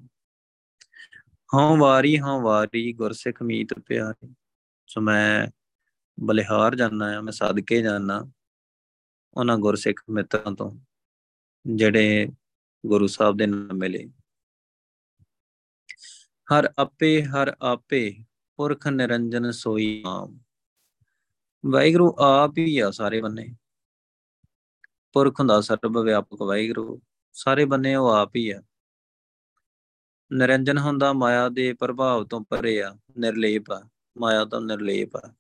ਹਾਂ 1.54 1.78
ਵਾਰੀ 1.78 2.20
ਹਾਂ 2.20 2.40
ਵਾਰੀ 2.40 2.94
ਗੁਰਸਿੱਖ 2.94 3.42
ਮੀਤ 3.42 3.80
ਪਿਆਰੇ, 3.80 4.34
ਸੋ 4.88 5.02
ਮੈਂ 5.02 5.48
ਬਲਿਹਾਰ 6.20 6.76
ਜਾਣਾ 6.76 7.18
ਆ 7.18 7.22
ਮੈਂ 7.22 7.34
ਸਦਕੇ 7.34 7.82
ਜਾਣਾ 7.82 8.32
ਉਹਨਾਂ 9.34 9.58
ਗੁਰਸਿੱਖ 9.58 10.02
ਮਿੱਤਰਾਂ 10.10 10.56
ਤੋਂ, 10.56 10.72
ਜਿਹੜੇ 11.66 12.28
ਗੁਰੂ 12.86 13.08
ਸਾਹਿਬ 13.08 13.38
ਦੇ 13.38 13.46
ਨਾਲ 13.48 13.74
ਮਿਲੇ। 13.74 14.10
ਹਰ 16.48 16.74
ਆਪੇ 16.78 17.24
ਹਰ 17.24 17.56
ਆਪੇ 17.62 18.24
ਪੁਰਖ 18.56 18.88
ਨਿਰੰਜਨ 18.88 19.52
ਸੋਈ 19.52 20.04
ਆਮ 20.08 20.40
ਵਾਹਿਗੁਰੂ 21.66 22.16
ਆਪ 22.20 22.58
ਹੀ 22.58 22.80
ਆ 22.80 22.92
ਸਾਰੇ 22.92 23.22
ਬੰਨੇ। 23.22 23.56
ਪੁਰਖ 25.14 25.40
ਹੁੰਦਾ 25.40 25.62
ਸਰਬ 25.62 25.98
ਵਿਆਪਕ 25.98 26.42
ਵਾਹਿਗੁਰੂ, 26.42 27.02
ਸਾਰੇ 27.34 27.66
ਬੰਨੇ 27.66 27.96
ਉਹ 27.96 28.10
ਆਪ 28.10 28.36
ਹੀ 28.36 28.50
ਆ। 28.50 28.62
ਨਿਰੰਜਨ 30.32 30.78
ਹੁੰਦਾ 30.78 31.14
ਮਾਇਆ 31.14 31.50
ਦੇ 31.50 31.74
ਪ੍ਰਭਾਵ 31.74 32.26
ਤੋਂ 32.26 32.42
ਪਰੇ 32.42 32.82
ਆ, 32.82 32.98
ਨਿਰਲੇਪ 33.18 33.72
ਆ, 33.72 33.90
ਮਾਇਆ 34.18 34.46
ਤੋਂ 34.46 34.62
ਨਿਰਲੇਪ 34.62 35.16
ਆ। 35.16 35.34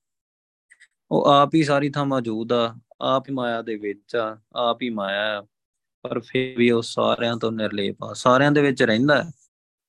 ਉਹ 1.12 1.26
ਆਪ 1.26 1.56
ਹੀ 1.56 1.64
ਸਾਰੀ 1.64 1.90
ਥਾਂ 1.90 2.06
ਮੌਜੂਦ 2.06 2.54
ਆ 2.54 2.76
ਆਪ 3.02 3.30
ਹੀ 3.30 3.34
ਮਾਇਆ 3.34 3.62
ਦੇ 3.62 3.76
ਵਿੱਚ 3.76 4.16
ਆ, 4.16 4.42
ਆਪ 4.56 4.82
ਹੀ 4.82 4.90
ਮਾਇਆ 4.90 5.40
ਆ। 5.40 5.48
ਪਰ 6.02 6.20
ਫਿਰ 6.20 6.58
ਵੀ 6.58 6.72
ਉਹ 6.72 6.82
ਸਾਰਿਆਂ 6.82 7.38
ਤੋਂ 7.38 7.52
ਨਿਰਲੇਪ 7.52 8.04
ਆ। 8.04 8.14
ਸਾਰਿਆਂ 8.14 8.52
ਦੇ 8.52 8.62
ਵਿੱਚ 8.62 8.84
ਰਹਿੰਦਾ 8.84 9.32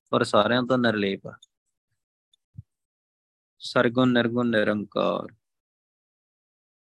ਪਰ 0.09 0.23
ਸਾਰਿਆਂ 0.23 0.63
ਤੋਂ 0.63 0.77
ਨਿਰਲੇਪ 0.77 1.27
ਆ। 1.27 1.37
ਸਰਗੁਣ, 3.59 4.11
ਨਿਰਗੁਣ, 4.11 4.47
ਨਿਰੰਕਾਰ। 4.49 5.35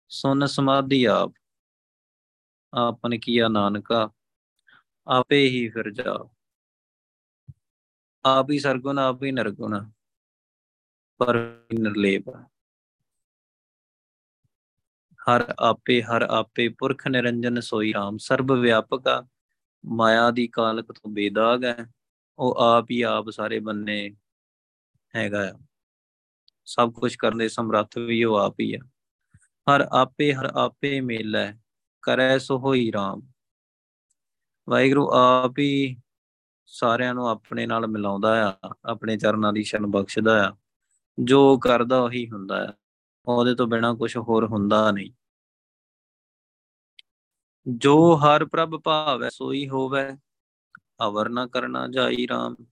ਸੁਨ 0.09 0.45
ਸਮਾਧੀ 0.45 1.05
ਆਪ, 1.05 1.33
ਆਪਨ 2.73 3.19
ਕੀਆ 3.19 3.47
ਨਾਨਕਾ, 3.47 4.11
ਆਪੇ 5.07 5.49
ਹੀ 5.49 5.69
ਫਿਰ 5.69 5.91
ਜਾ 5.91 6.29
ਆਪ 8.25 8.51
ਹੀ 8.51 8.59
ਸਰਗੁਣ, 8.59 8.99
ਆਪ 8.99 9.23
ਹੀ 9.23 9.31
ਨਿਰਗੁਣ, 9.31 9.89
ਪਰ 11.17 11.63
ਨਿਰਲੇਪ 11.79 12.29
ਹਰ 15.27 15.53
ਆਪੇ 15.59 16.01
ਹਰ 16.01 16.21
ਆਪੇ 16.21 16.69
ਪੁਰਖ 16.69 17.07
ਨਿਰੰਜਨ 17.07 17.59
ਸੋਈ 17.59 17.93
ਰਾਮ, 17.93 18.17
ਸਰਬ 18.17 18.51
ਵਿਆਪਕ 18.51 19.25
ਮਾਇਆ 19.85 20.31
ਦੀ 20.31 20.47
ਕਾਲਕ 20.47 20.91
ਤੋਂ 20.91 21.11
ਬੇਦਾਗ 21.11 21.63
ਹੈ, 21.63 21.91
ਉਹ 22.39 22.55
ਆਪ 22.59 22.85
ਹੀ 22.91 23.01
ਆਪ 23.01 23.29
ਸਾਰੇ 23.29 23.59
ਬੰਨੇ 23.59 24.15
ਹੈਗਾ 25.15 25.53
ਸਭ 26.65 26.91
ਕੁਝ 26.91 27.15
ਕਰਨ 27.15 27.37
ਦੇ 27.37 27.49
ਸਮਰੱਥ 27.49 27.97
ਵੀ 27.97 28.23
ਉਹ 28.23 28.35
ਆਪ 28.35 28.59
ਹੀ 28.59 28.73
ਆ। 28.73 28.79
ਹਰ 29.67 29.81
ਆਪੇ 29.81 30.33
ਹਰ 30.33 30.45
ਆਪੇ 30.45 31.01
ਮੇਲਾ 31.01 31.53
ਕਰੈ 32.01 32.37
ਸੋ 32.37 32.59
ਹੋਈ 32.59 32.91
RAM 32.95 33.21
ਵਾਹਿਗੁਰੂ 34.69 35.09
ਆਪ 35.13 35.59
ਹੀ 35.59 35.97
ਸਾਰਿਆਂ 36.65 37.13
ਨੂੰ 37.13 37.27
ਆਪਣੇ 37.29 37.65
ਨਾਲ 37.65 37.87
ਮਿਲਾਉਂਦਾ 37.87 38.57
ਆ, 38.63 38.75
ਆਪਣੇ 38.85 39.17
ਚਰਨਾਂ 39.17 39.53
ਦੀ 39.53 39.63
ਸ਼ਰਨ 39.63 39.85
ਬਖਸ਼ਦਾ 39.85 40.49
ਆ। 40.49 40.53
ਜੋ 41.19 41.59
ਕਰਦਾ 41.59 42.01
ਉਹੀ 42.01 42.29
ਹੁੰਦਾ 42.29 42.69
ਆ। 42.69 42.73
ਉਹਦੇ 43.27 43.55
ਤੋਂ 43.55 43.67
ਬਿਨਾ 43.67 43.93
ਕੁਝ 43.93 44.17
ਹੋਰ 44.17 44.45
ਹੁੰਦਾ 44.45 44.91
ਨਹੀਂ। 44.91 45.11
ਜੋ 47.67 48.15
ਹਰ 48.15 48.45
ਪ੍ਰਭ 48.45 48.81
ਭਾਵੈ, 48.83 49.29
ਸੋਈ 49.29 49.69
ਹੋਵੇ, 49.69 50.17
ਅਵਰ 51.07 51.29
ਨਾ 51.29 51.47
ਕਰਨਾ 51.47 51.87
ਜਾਈ 51.87 52.27
RAM 52.31 52.65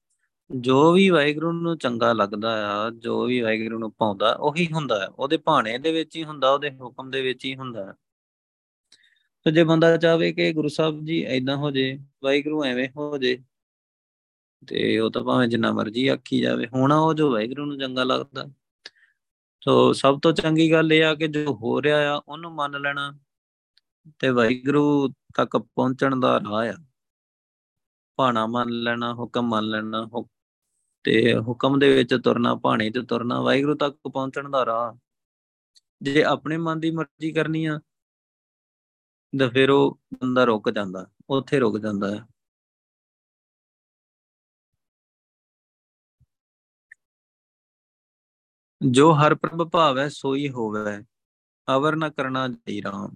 ਜੋ 0.59 0.91
ਵੀ 0.91 1.09
ਵਾਹਿਗੁਰੂ 1.09 1.51
ਨੂੰ 1.51 1.77
ਚੰਗਾ 1.77 2.13
ਲੱਗਦਾ 2.13 2.77
ਆ, 2.77 2.89
ਜੋ 2.89 3.25
ਵੀ 3.25 3.41
ਵਾਹਿਗੁਰੂ 3.41 3.79
ਨੂੰ 3.79 3.91
ਪਾਉਂਦਾ, 3.91 4.33
ਉਹੀ 4.33 4.67
ਹੁੰਦਾ 4.73 5.01
ਹੈ 5.01 5.07
ਉਹਦੇ 5.07 5.37
ਭਾਣੇ 5.37 5.77
ਦੇ 5.77 5.91
ਵਿੱਚ 5.91 6.15
ਹੀ 6.15 6.23
ਹੁੰਦਾ, 6.23 6.51
ਉਹਦੇ 6.51 6.71
ਹੁਕਮ 6.71 7.11
ਦੇ 7.11 7.21
ਵਿੱਚ 7.21 7.45
ਹੀ 7.45 7.55
ਹੁੰਦਾ 7.55 7.95
ਤੇ 9.45 9.51
ਜੇ 9.51 9.63
ਬੰਦਾ 9.63 9.97
ਚਾਹਵੇ 9.97 10.33
ਕਿ 10.33 10.53
ਗੁਰੂ 10.53 10.67
ਸਾਹਿਬ 10.67 11.05
ਜੀ 11.05 11.23
ਐਦਾਂ 11.23 11.57
ਹੋ 11.57 11.71
ਜੇ, 11.71 11.99
ਵਾਹਿਗੁਰੂ 12.23 12.63
ਐਵੇਂ 12.63 12.89
ਹੋ 12.97 13.17
ਜੇ, 13.17 13.43
ਤੇ 14.67 14.99
ਉਹ 14.99 15.11
ਤਾਂ 15.11 15.23
ਭਾਵੇਂ 15.23 15.47
ਜਿੰਨਾ 15.47 15.71
ਮਰਜ਼ੀ 15.71 16.07
ਆਖੀ 16.07 16.41
ਜਾਵੇ, 16.41 16.67
ਹੋਣਾ 16.67 16.99
ਉਹ 16.99 17.13
ਜੋ 17.13 17.31
ਵਾਹਿਗੁਰੂ 17.31 17.65
ਨੂੰ 17.65 17.79
ਚੰਗਾ 17.79 18.03
ਲੱਗਦਾ। 18.03 18.45
ਸੋ 19.63 19.93
ਸਭ 19.93 20.19
ਤੋਂ 20.19 20.31
ਚੰਗੀ 20.33 20.71
ਗੱਲ 20.71 20.93
ਇਹ 20.93 21.03
ਆ 21.05 21.15
ਕਿ 21.15 21.27
ਜੋ 21.27 21.53
ਹੋ 21.55 21.81
ਰਿਹਾ 21.81 22.15
ਆ, 22.15 22.21
ਉਹਨੂੰ 22.27 22.51
ਮੰਨ 22.51 22.81
ਲੈਣਾ 22.81 23.11
ਤੇ 24.19 24.29
ਵਾਹਿਗੁਰੂ 24.29 25.09
ਤੱਕ 25.35 25.57
ਪਹੁੰਚਣ 25.57 26.19
ਦਾ 26.19 26.39
ਰਾਹ 26.39 26.69
ਆ। 26.69 26.75
ਭਾਣਾ 28.19 28.45
ਮੰਨ 28.47 28.69
ਲੈਣਾ, 28.69 29.13
ਹੁਕਮ 29.13 29.47
ਮੰਨ 29.47 29.69
ਲੈਣਾ 29.69 30.07
ਤੇ 31.03 31.37
ਹੁਕਮ 31.39 31.79
ਦੇ 31.79 31.93
ਵਿੱਚ 31.95 32.15
ਤੁਰਨਾ, 32.23 32.55
ਭਾਣੇ 32.55 32.89
ਤੇ 32.91 33.01
ਤੁਰਨਾ, 33.01 33.41
ਵਾਹਿਗੁਰੂ 33.41 33.75
ਤੱਕ 33.75 33.97
ਪਹੁੰਚਣ 34.13 34.49
ਦਾ 34.49 34.65
ਰਾਹ। 34.65 34.93
ਜੇ 36.01 36.23
ਆਪਣੇ 36.23 36.57
ਮਨ 36.57 36.79
ਦੀ 36.79 36.91
ਮਰਜ਼ੀ 36.91 37.31
ਕਰਨੀ 37.31 37.65
ਆ, 37.65 37.79
ਤਾਂ 39.33 39.49
ਫਿਰ 39.49 39.69
ਉਹ 39.69 39.99
ਬੰਦਾ 40.13 40.43
ਰੁਕ 40.43 40.69
ਜਾਂਦਾ, 40.69 41.07
ਉੱਥੇ 41.29 41.59
ਰੁਕ 41.59 41.79
ਜਾਂਦਾ। 41.79 42.15
ਹੈ 42.15 42.32
ਜੋ 48.91 49.13
ਹਰ 49.13 49.35
ਪ੍ਰਭ 49.35 49.69
ਭਾਵੈ, 49.69 50.09
ਸੋਈ 50.09 50.49
ਹੋਵੇ, 50.49 51.03
ਅਵਰ 51.75 51.95
ਨਾ 51.95 52.09
ਕਰਨਾ 52.09 52.47
ਜਈ 52.47 52.81
ਰਾਮ। 52.81 53.15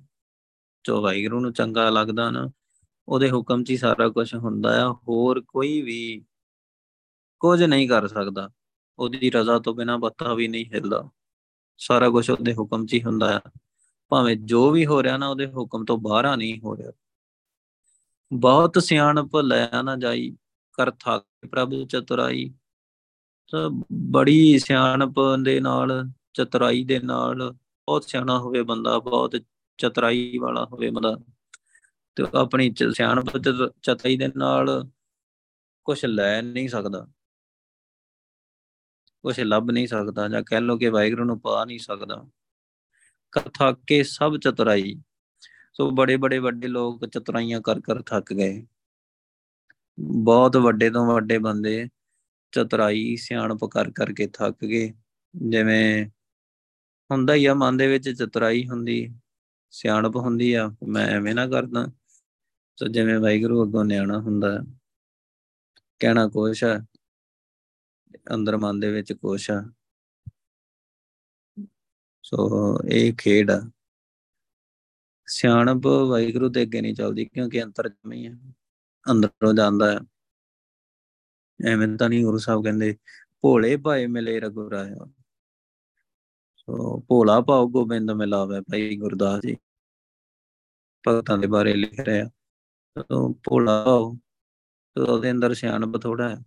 ਜੋ 0.84 1.02
ਵਾਹਿਗੁਰੂ 1.02 1.40
ਨੂੰ 1.40 1.54
ਚੰਗਾ 1.54 1.90
ਲੱਗਦਾ 1.90 2.32
ਨਾ, 2.32 2.50
ਉਹਦੇ 3.08 3.32
ਹੁਕਮ 3.32 3.64
'ਚ 3.64 3.70
ਹੀ 3.70 3.78
ਸਾਰਾ 3.78 4.10
ਕੁਝ 4.10 4.36
ਹੁੰਦਾ 4.36 4.88
ਆ, 4.88 4.92
ਹੋਰ 4.92 5.42
ਕੋਈ 5.48 5.82
ਵੀ 5.82 6.26
ਕੁਝ 7.40 7.64
ਨਹੀਂ 7.64 7.90
ਕਰ 7.90 8.08
ਸਕਦਾ। 8.08 8.50
ਉਹਦੀ 9.00 9.30
ਰਜ਼ਾ 9.30 9.60
ਤੋਂ 9.60 9.76
ਬਿਨਾ 9.76 9.98
ਬੱਤਾ 9.98 10.34
ਵੀ 10.34 10.48
ਨਹੀਂ 10.48 10.66
ਹਿਲਦਾ। 10.66 11.10
ਸਾਰਾ 11.78 12.10
ਕੁਝ 12.10 12.30
ਉਹਦੇ 12.30 12.54
ਹੁਕਮ 12.54 12.86
'ਚ 12.86 12.94
ਹੀ 12.94 13.04
ਹੁੰਦਾ 13.04 13.42
ਆ। 13.46 13.52
ਭਾਵੇਂ 14.10 14.38
ਜੋ 14.38 14.72
ਵੀ 14.72 14.86
ਹੋ 14.86 15.04
ਰਿਹਾ 15.04 15.18
ਨਾ, 15.18 15.28
ਉਹਦੇ 15.28 15.48
ਹੁਕਮ 15.48 15.86
ਤੋਂ 15.86 15.98
ਬਾਹਰ 15.98 16.38
ਨਹੀਂ 16.38 16.60
ਹੋ 16.60 16.78
ਰਿਹਾ। 16.78 16.92
ਬਹੁਤ 18.34 18.84
ਸਿਆਣਪ 18.84 19.36
ਲੈ 19.36 19.70
ਨਾ 19.82 19.96
ਜਾਈ, 19.96 20.38
ਕਰ 20.74 20.92
ਥਾਕ 20.92 21.26
ਪ੍ਰਭ 21.52 21.88
ਚਤੁਰਾਈ 21.88 22.54
ਤਾਂ 23.52 23.70
ਬੜੀ 23.94 24.60
ਸਿਆਣਪ 24.60 25.16
ਦੇ 25.44 25.60
ਨਾਲ, 25.60 26.10
ਚਤੁਰਾਈ 26.34 26.84
ਦੇ 26.84 27.00
ਨਾਲ, 27.00 27.52
ਬਹੁਤ 27.54 28.04
ਸਿਆਣਾ 28.04 28.40
ਹੋਵੇ 28.40 28.64
ਬੰਦਾ, 28.64 29.00
ਬਹੁਤ 29.00 29.36
ਚਤੁਰਾਈ 29.78 30.38
ਵਾਲਾ 30.38 30.66
ਹੋਵੇ 30.66 30.90
ਬੰਦਾ। 30.90 31.18
ਤੇ 32.16 32.24
ਆਪਣੀ 32.36 32.74
ਸਿਆਣਪ 32.94 33.38
ਚਤੁਰਾਈ 33.82 34.18
ਦੇ 34.18 34.28
ਨਾਲ 34.38 34.90
ਕੁਝ 35.84 36.06
ਲੈ 36.06 36.42
ਨਹੀਂ 36.42 36.70
ਸਕਦਾ। 36.70 37.08
ਕੁਝ 39.24 39.40
ਲੱਭ 39.40 39.70
ਨਹੀਂ 39.72 39.88
ਸਕਦਾ 39.88 40.28
ਜਾਂ 40.28 40.44
ਕਹਿ 40.44 40.62
ਲੋ 40.62 40.78
ਕਿ 40.78 40.90
ਵਾਹਿਗੁਰੂ 40.90 41.24
ਨੂੰ 41.24 41.40
ਪਾ 41.40 41.66
ਨਹੀਂ 41.66 41.80
ਸਕਦਾ। 41.80 42.26
ਕਥਾ 43.32 43.76
ਕੇ 43.88 44.04
ਸਭ 44.04 44.38
ਚਤੁਰਾਈ। 44.38 44.96
ਸੋ 45.74 45.92
ਬੜੇ 45.92 46.18
ਬੜੇ 46.18 46.40
ਵੱਡੇ 46.40 46.68
ਲੋਕ 46.68 47.06
ਚਤੁਰਾਈਆਂ 47.06 47.62
ਕਰ 47.62 47.80
ਕਰ 47.80 48.02
ਥੱਕ 48.02 48.34
ਗਏ। 48.34 48.68
ਬਹੁਤ 50.00 50.58
ਵੱਡੇ 50.58 50.90
ਤੋਂ 50.90 51.14
ਵੱਡੇ 51.14 51.38
ਬੰਦੇ 51.38 51.88
ਚਤੁਰਾਈ, 52.52 53.16
ਸਿਆਣਪ 53.16 53.66
ਕਰ 53.66 53.92
ਕਰਕੇ 53.92 54.28
ਥੱਕ 54.28 54.66
ਗਏ। 54.66 54.94
ਜਿਵੇਂ 55.50 56.06
ਹੁੰਦਾ 57.12 57.34
ਹੀ 57.34 57.46
ਆ, 57.46 57.54
ਮਨ 57.54 57.78
ਦੇ 57.78 57.88
ਵਿੱਚ 57.88 58.10
ਚਤੁਰਾਈ 58.10 58.68
ਹੁੰਦੀ, 58.68 59.14
ਸਿਆਣਪ 59.72 60.16
ਹੁੰਦੀ 60.16 60.54
ਆ, 60.54 60.72
ਮੈਂ 60.88 61.08
ਐਵੇਂ 61.08 61.36
ਨਾ 61.36 61.48
ਕਰਦਾ। 61.48 61.88
ਸੋ 62.78 62.88
ਜਿਵੇਂ 62.88 63.20
ਵਾਹਿਗੁਰੂ 63.20 63.64
ਅੱਗੋਂ 63.64 63.86
ਨਿਆਣਾ 63.86 64.20
ਹੁੰਦਾ, 64.20 64.60
ਕਹਿਣਾ 66.00 66.28
ਕੋਸ਼ 66.28 66.64
ਹੈ 66.64 66.86
ਅੰਦਰ 68.36 68.58
ਮਨ 68.58 68.80
ਦੇ 68.80 68.92
ਵਿੱਚ 68.92 69.14
ਕੁਛ 69.14 69.52
ਆ। 69.52 69.64
ਸੋ 72.24 72.80
ਇਹ 72.92 73.14
ਖੇਡ 73.18 73.52
ਆ। 73.52 73.72
ਸਿਆਣਪ 75.28 75.88
ਵਾਹਿਗੁਰੂ 75.88 76.50
ਦੇ 76.50 76.62
ਅੱਗੇ 76.62 76.82
ਨਹੀਂ 76.82 76.96
ਚੱਲਦੀ, 76.96 77.26
ਕਿਉਂਕਿ 77.26 77.64
ਅੰਤਰ 77.64 77.90
ਜਮੀ 77.90 78.28
ਹੈ 78.28 78.34
ਅੰਦਰੋਂ 79.12 79.54
ਜਾਂਦਾ 79.54 79.92
ਹੈ 79.92 80.00
ਐਵੇਂ 81.60 81.88
ਤਾਂ 81.98 82.10
ਨਹੀਂ 82.10 82.24
ਗੁਰੂ 82.26 82.38
ਸਾਹਿਬ 82.38 82.64
ਕਹਿੰਦੇ, 82.64 82.98
ਭੋਲੇ 83.42 83.78
ਭਾਏ 83.78 84.08
ਮਿਲੇ 84.08 84.40
ਰਗੁਰਾਇਆ 84.40 85.08
ਸੋ 86.56 87.00
ਭੋਲਾ 87.02 87.42
ਭਾਉ 87.42 87.68
ਗੋਬਿੰਦ 87.68 88.12
ਮਿਲਾਵੇ 88.12 88.62
ਭਾਈ 88.62 88.98
ਗੁਰਦਾਸ 88.98 89.42
ਜੀ। 89.42 89.56
ਭਗਤਾਂ 91.08 91.38
ਦੇ 91.38 91.48
ਬਾਰੇ 91.48 91.74
ਲਿਖ 91.74 92.00
ਰਿਹਾ। 92.00 92.30
ਸੋ 93.02 93.34
ਭੋਲਾ 93.34 93.84
ਭਾਉ 93.86 94.18
ਉਹਦੇ 94.98 95.32
ਅੰਦਰ 95.32 95.54
ਸਿਆਣਪ 95.54 95.98
ਥੋੜਾ 96.02 96.30
ਹੈ, 96.30 96.38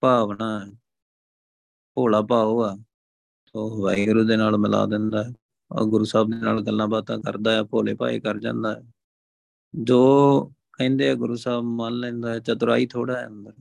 ਭਾਵਨਾ 0.00 0.66
ਹੈ, 0.66 0.72
ਭੋਲਾ 1.94 2.22
ਭਾਉ 2.22 2.60
ਆ 2.62 2.78
ਉਹ 3.54 3.82
ਵਾਹਿਗੁਰੂ 3.82 4.24
ਦੇ 4.24 4.36
ਨਾਲ 4.36 4.58
ਮਿਲਾ 4.58 4.86
ਦਿੰਦਾ 4.86 5.24
ਹੈ। 5.24 5.30
ਔਰ 5.72 5.84
ਗੁਰੂ 5.84 6.04
ਸਾਹਿਬ 6.04 6.30
ਦੇ 6.30 6.36
ਨਾਲ 6.36 6.62
ਗੱਲਾਂ 6.62 6.88
ਬਾਤਾਂ 6.88 7.18
ਕਰਦਾ 7.18 7.52
ਹੈ, 7.52 7.62
ਭੋਲੇ 7.62 7.94
ਭਾਏ 7.94 8.20
ਕਰ 8.20 8.38
ਜਾਂਦਾ 8.38 8.74
ਹੈ। 8.74 8.82
ਜੋ 9.74 10.44
ਕਹਿੰਦੇ 10.72 11.10
ਆ 11.10 11.14
ਗੁਰੂ 11.14 11.36
ਸਾਹਿਬ 11.36 11.64
ਮੰਨ 11.64 11.94
ਲੈਂਦਾ 11.94 12.32
ਹੈ, 12.32 12.38
ਚਤੁਰਾਈ 12.38 12.86
ਥੋੜਾ 12.86 13.20
ਹੈ 13.20 13.26
ਅੰਦਰ। 13.26 13.52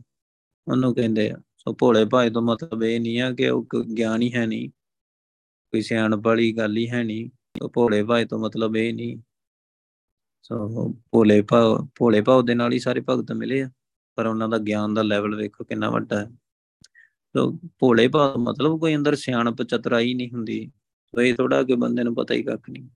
ਉਹਨੂੰ 0.70 0.94
ਕਹਿੰਦੇ 0.96 1.30
ਆ। 1.32 1.38
ਸੋ 1.58 1.74
ਭੋਲੇ 1.80 2.06
ਭਾਏ 2.06 2.30
ਤੋਂ 2.30 2.42
ਮਤਲਬ 2.42 2.84
ਇਹ 2.84 3.00
ਨਹੀਂ 3.00 3.22
ਆ 3.22 3.32
ਕਿ 3.32 3.50
ਉਹ 3.50 3.68
ਗਿਆਨ 3.98 4.22
ਹੀ 4.22 4.34
ਹੈ 4.34 4.46
ਨਹੀਂ, 4.46 4.70
ਕੋਈ 4.70 5.82
ਸਿਆਣਪ 5.82 6.26
ਵਾਲੀ 6.26 6.52
ਗੱਲ 6.58 6.78
ਹੀ 6.78 6.90
ਹੈ 6.90 7.04
ਨਹੀਂ। 7.04 7.30
ਉਹ 7.62 7.70
ਭੋਲੇ 7.70 8.04
ਭਾਏ 8.04 8.26
ਤੋਂ 8.26 8.40
ਮਤਲਬ 8.40 8.78
ਇਹ 8.78 8.94
ਨਹੀਂ। 8.94 9.18
ਸੋ 10.44 10.90
ਭੋਲੇ 11.12 11.42
ਭਾ, 11.42 11.88
ਭੋਲੇ 11.96 12.22
ਭਾਉ 12.22 12.42
ਦੇ 12.42 12.56
ਨਾਲ 12.56 12.74
ਹੀ 12.74 12.80
ਸਾਰੇ 12.80 13.02
ਭਗਤ 13.10 13.32
ਮਿਲੇ 13.32 13.62
ਆ, 13.62 13.70
ਪਰ 14.18 14.26
ਉਹਨਾਂ 14.26 14.50
ਦਾ 14.50 14.58
ਗਿਆਨ 14.58 14.94
ਦਾ 14.94 15.02
ਲੈਵਲ 15.02 15.36
ਵੇਖੋ 15.36 15.64
ਕਿੰਨਾ 15.64 15.90
ਵੱਡਾ 15.90 16.20
ਹੈ। 16.20 16.30
ਤੋ 17.36 17.52
ਭੋਲੇ 17.80 18.08
ਭਾਵ 18.08 18.38
ਮਤਲਬ 18.38 18.80
ਕੋਈ 18.80 18.96
ਅੰਦਰ 18.96 19.16
ਸਿਆਣਪ 19.16 19.64
ਚਤਰਾਈ 19.64 20.14
ਨਹੀਂ 20.14 20.32
ਹੁੰਦੀ। 20.32 20.72
ਤੋ 21.14 21.22
ਇਹ 21.22 21.34
ਥੋੜਾ 21.36 21.64
ਕਿ 21.64 21.76
ਬੰਦੇ 21.76 22.04
ਨੂੰ 22.04 22.16
ਪਤਾ 22.16 22.34
ਹੀ 22.34 22.44
ਕੱਖ 22.44 22.70
ਨਹੀਂ। 22.70 22.90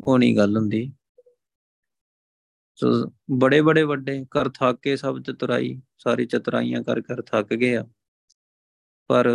ਉਹ 0.00 0.18
ਨਹੀਂ 0.18 0.36
ਗੱਲ 0.36 0.56
ਹੁੰਦੀ। 0.56 0.92
ਸੋ 2.74 2.88
ਬੜੇ 3.30 3.60
ਬੜੇ 3.60 3.82
ਵੱਡੇ 3.82 4.24
ਕਰ 4.30 4.48
ਥੱਕ 4.48 4.78
ਕੇ 4.82 4.96
ਸਭ 4.96 5.20
ਚਤਰਾਈ। 5.22 5.80
ਸਾਰੀ 5.98 6.26
ਚਤਰਾਈਆਂ 6.26 6.82
ਕਰ 6.82 7.00
ਕਰ 7.00 7.22
ਥੱਕ 7.22 7.54
ਗਏ 7.54 7.76
ਆ। 7.76 7.86
ਪਰ 9.08 9.30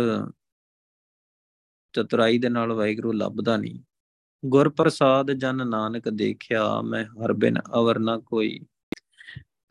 ਚਤਰਾਈ 1.92 2.38
ਦੇ 2.38 2.48
ਨਾਲ 2.48 2.72
ਵਾਹਿਗੁਰੂ 2.72 3.12
ਲੱਭਦਾ 3.12 3.56
ਨਹੀਂ। 3.56 3.80
ਗੁਰ 4.46 4.68
ਪ੍ਰਸਾਦ 4.68 5.32
ਜਨ 5.32 5.68
ਨਾਨਕ 5.68 6.08
ਦੇਖਿਆ 6.08 6.80
ਮੈਂ 6.80 7.04
ਹਰ 7.04 7.32
ਬਿਨ 7.32 7.54
ਅਵਰ 7.74 7.98
ਨਾ 7.98 8.18
ਕੋਈ। 8.18 8.60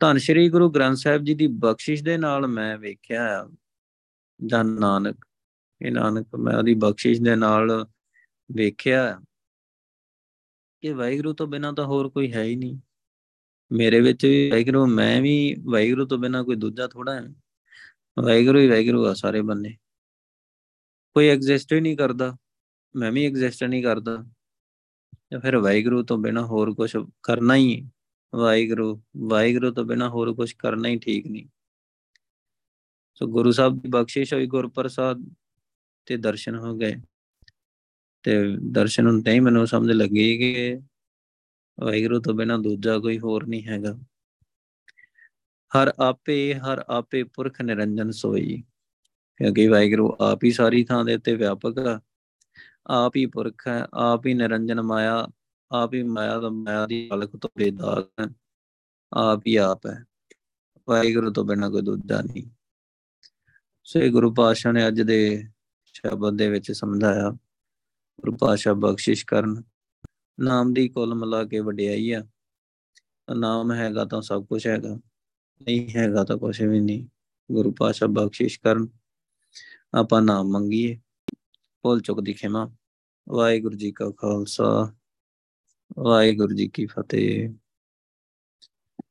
ਧੰਨ 0.00 0.18
ਸ਼੍ਰੀ 0.18 0.48
ਗੁਰੂ 0.48 0.70
ਗ੍ਰੰਥ 0.70 0.96
ਸਾਹਿਬ 0.96 1.24
ਜੀ 1.24 1.34
ਦੀ 1.34 1.46
ਬਖਸ਼ਿਸ਼ 1.46 2.04
ਦੇ 2.04 2.16
ਨਾਲ 2.16 2.46
ਮੈਂ 2.46 2.78
ਵੇਖਿਆ 2.78 3.50
ਜਨ 4.46 4.66
ਨਾਨਕ। 4.66 5.26
ਇਹ 5.82 5.92
ਨਾਨਕ, 5.92 6.34
ਮੈਂ 6.34 6.56
ਉਹਦੀ 6.56 6.74
ਬਖਸ਼ਿਸ਼ 6.74 7.20
ਦੇ 7.20 7.36
ਨਾਲ 7.36 7.86
ਵੇਖਿਆ 8.52 9.20
ਕਿ 10.80 10.92
ਵਾਹਿਗੁਰੂ 10.92 11.32
ਤੋਂ 11.32 11.46
ਬਿਨਾ 11.46 11.72
ਤਾਂ 11.72 11.84
ਹੋਰ 11.84 12.08
ਕੋਈ 12.08 12.32
ਹੈ 12.32 12.42
ਹੀ 12.42 12.56
ਨਹੀਂ। 12.56 12.78
ਮੇਰੇ 13.72 14.00
ਵਿੱਚ 14.00 14.26
ਵੀ 14.26 14.50
ਵਾਹਿਗੁਰੂ, 14.50 14.86
ਮੈਂ 14.86 15.22
ਵੀ 15.22 15.56
ਵਾਹਿਗੁਰੂ 15.64 16.06
ਤੋਂ 16.06 16.18
ਬਿਨਾ 16.18 16.42
ਕੋਈ 16.42 16.56
ਦੂਜਾ 16.56 16.86
ਥੋੜਾ 16.86 17.14
ਹੈ। 17.14 17.28
ਵਾਹਿਗੁਰੂ 18.22 18.58
ਹੀ 18.58 18.68
ਵਾਹਿਗੁਰੂ 18.68 19.06
ਆ 19.06 19.14
ਸਾਰੇ 19.14 19.42
ਬੰਨੇ 19.42 19.76
ਕੋਈ 21.14 21.28
ਐਗਜ਼ਿਸਟ 21.28 21.72
ਹੀ 21.72 21.80
ਨਹੀਂ 21.80 21.96
ਕਰਦਾ। 21.96 22.36
ਮੈਂ 22.96 23.12
ਵੀ 23.12 23.26
ਐਗਜ਼ਿਸਟ 23.26 23.64
ਨਹੀਂ 23.64 23.82
ਕਰਦਾ। 23.82 24.26
ਜਾਂ 25.32 25.40
ਫਿਰ 25.40 25.56
ਵਾਹਿਗੁਰੂ 25.56 26.02
ਤੋਂ 26.02 26.18
ਬਿਨਾ 26.18 26.46
ਹੋਰ 26.46 26.74
ਕੁਝ 26.74 26.96
ਕਰਨਾ 27.22 27.56
ਹੀ 27.56 27.90
ਵਾਹਿਗੁਰੂ 28.34 29.02
ਵਾਹਿਗੁਰੂ 29.16 29.72
ਤੋਂ 29.72 29.84
ਬਿਨਾ 29.84 30.08
ਹੋਰ 30.08 30.34
ਕੁਝ 30.34 30.52
ਕਰਨਾ 30.52 30.88
ਹੀ 30.88 30.98
ਠੀਕ 30.98 31.26
ਨਹੀਂ। 31.26 31.48
ਸੋ 33.14 33.26
ਗੁਰੂ 33.26 33.52
ਸਾਹਿਬ 33.52 33.82
ਦੀ 33.82 33.88
ਬਖਸ਼ਿਸ਼ 33.88 34.34
ਹੋਈ 34.34 34.46
ਗੁਰਪ੍ਰਸਾਦ 34.46 35.34
ਤੇ 36.06 36.16
ਦਰਸ਼ਨ 36.16 36.58
ਹੋ 36.58 36.76
ਗਏ। 36.76 36.94
ਤੇ 38.22 38.56
ਦਰਸ਼ਨ 38.70 39.06
ਹੁੰਦੇ 39.06 39.32
ਹੀ 39.32 39.40
ਮੈਨੂੰ 39.40 39.66
ਸਮਝ 39.66 39.90
ਲੱਗੀ 39.90 40.38
ਕਿ 40.38 40.80
ਵਾਹਿਗੁਰੂ 41.80 42.20
ਤੋਂ 42.20 42.34
ਬਿਨਾ 42.34 42.56
ਦੂਜਾ 42.56 42.98
ਕੋਈ 42.98 43.18
ਹੋਰ 43.18 43.46
ਨਹੀਂ 43.46 43.64
ਹੈਗਾ। 43.64 43.98
ਹਰ 45.74 45.94
ਆਪੇ 46.00 46.54
ਹਰ 46.54 46.84
ਆਪੇ 46.88 47.22
ਪੁਰਖ 47.22 47.62
ਨਿਰੰਜਨ 47.62 48.10
ਸੋਈ। 48.10 48.64
ਕਿਉਂਕਿ 49.36 49.68
ਵਾਹਿਗੁਰੂ 49.68 50.16
ਆਪ 50.20 50.44
ਹੀ 50.44 50.50
ਸਾਰੀ 50.50 50.84
ਥਾਂ 50.84 51.04
ਦੇ 51.04 51.14
ਉੱਤੇ 51.14 51.34
ਵਿਆਪਕ 51.34 51.78
ਆ। 51.78 52.00
ਆਪ 52.86 53.16
ਹੀ 53.16 53.26
ਪੁਰਖ 53.26 53.68
ਹੈ, 53.68 53.86
ਆਪ 53.94 54.26
ਹੀ 54.26 54.34
ਨਿਰੰਜਨ 54.34 54.82
ਮਾਇਆ, 54.82 55.28
ਆਪ 55.72 55.94
ਹੀ 55.94 56.02
ਮਾਇਆ 56.02 56.40
ਦਾ 56.40 56.48
ਮਾਇਆ 56.48 56.86
ਦੀ 56.86 57.10
ਹਲਕ 57.14 57.36
ਤੋਂ 57.36 57.50
ਬੇਦਾਗ 57.58 58.04
ਹੈ। 58.20 58.34
ਆਪ 59.12 59.42
ਹੀ 59.46 59.56
ਆਪ 59.56 59.86
ਹੈ। 59.86 60.04
ਵਾਹਿਗੁਰੂ 60.88 61.32
ਤੋਂ 61.32 61.44
ਬਿਨਾ 61.44 61.70
ਕੋਈ 61.70 61.82
ਦੂਜਾ 61.82 62.20
ਨਹੀਂ। 62.20 62.50
ਸੇ 63.84 64.10
ਗੁਰੂ 64.10 64.34
ਪਾਸ਼ਾ 64.34 64.72
ਨੇ 64.72 64.88
ਅੱਜ 64.88 65.00
ਦੇ 65.00 65.44
ਸ਼ਬਦ 65.84 66.38
ਦੇ 66.38 66.48
ਵਿੱਚ 66.48 66.72
ਸਮਝਾਇਆ। 66.72 67.30
ਗੁਰੂ 68.20 68.36
ਪਾਸ਼ਾ 68.36 68.72
ਬਖਸ਼ਿਸ਼ 68.72 69.26
ਕਰਨ। 69.26 69.62
ਨਾਮ 70.38 70.72
ਦੀ 70.72 70.88
ਕੁੱਲ 70.88 71.14
ਮਿਲਾ 71.14 71.44
ਕੇ 71.44 71.60
ਵਡਿਆਈ 71.60 72.10
ਆ। 72.10 72.22
ਨਾਮ 73.28 73.72
ਹੈਗਾ 73.72 74.04
ਤਾਂ 74.04 74.20
ਸਭ 74.22 74.44
ਕੁਝ 74.46 74.66
ਹੈਗਾ, 74.66 74.94
ਨਹੀਂ 75.60 75.88
ਹੈਗਾ 75.96 76.24
ਤਾਂ 76.24 76.36
ਕੁਝ 76.38 76.62
ਵੀ 76.62 76.80
ਨਹੀਂ। 76.80 77.06
ਗੁਰੂ 77.50 77.72
ਪਾਸ਼ਾ 77.72 78.06
ਬਖਸ਼ਿਸ਼ 78.06 78.60
ਕਰਨ, 78.60 78.86
ਆਪਾਂ 79.94 80.20
ਨਾਮ 80.22 80.48
ਮੰਗੀਏ, 80.48 80.98
ਭੁੱਲ 81.84 82.00
ਚੁੱਕ 82.00 82.20
ਦੀ 82.20 82.32
ਖਿਮਾ। 82.32 82.70
ਵਾਹਿਗੁਰੂ 83.26 83.76
ਜੀ 83.76 83.92
ਕਾ 83.92 84.10
ਖਾਲਸਾ, 84.10 84.92
ਵਾਹਿਗੁਰੂ 85.98 86.54
ਜੀ 86.54 86.68
ਕੀ 86.68 86.86
ਫਤਿਹ। 86.86 87.48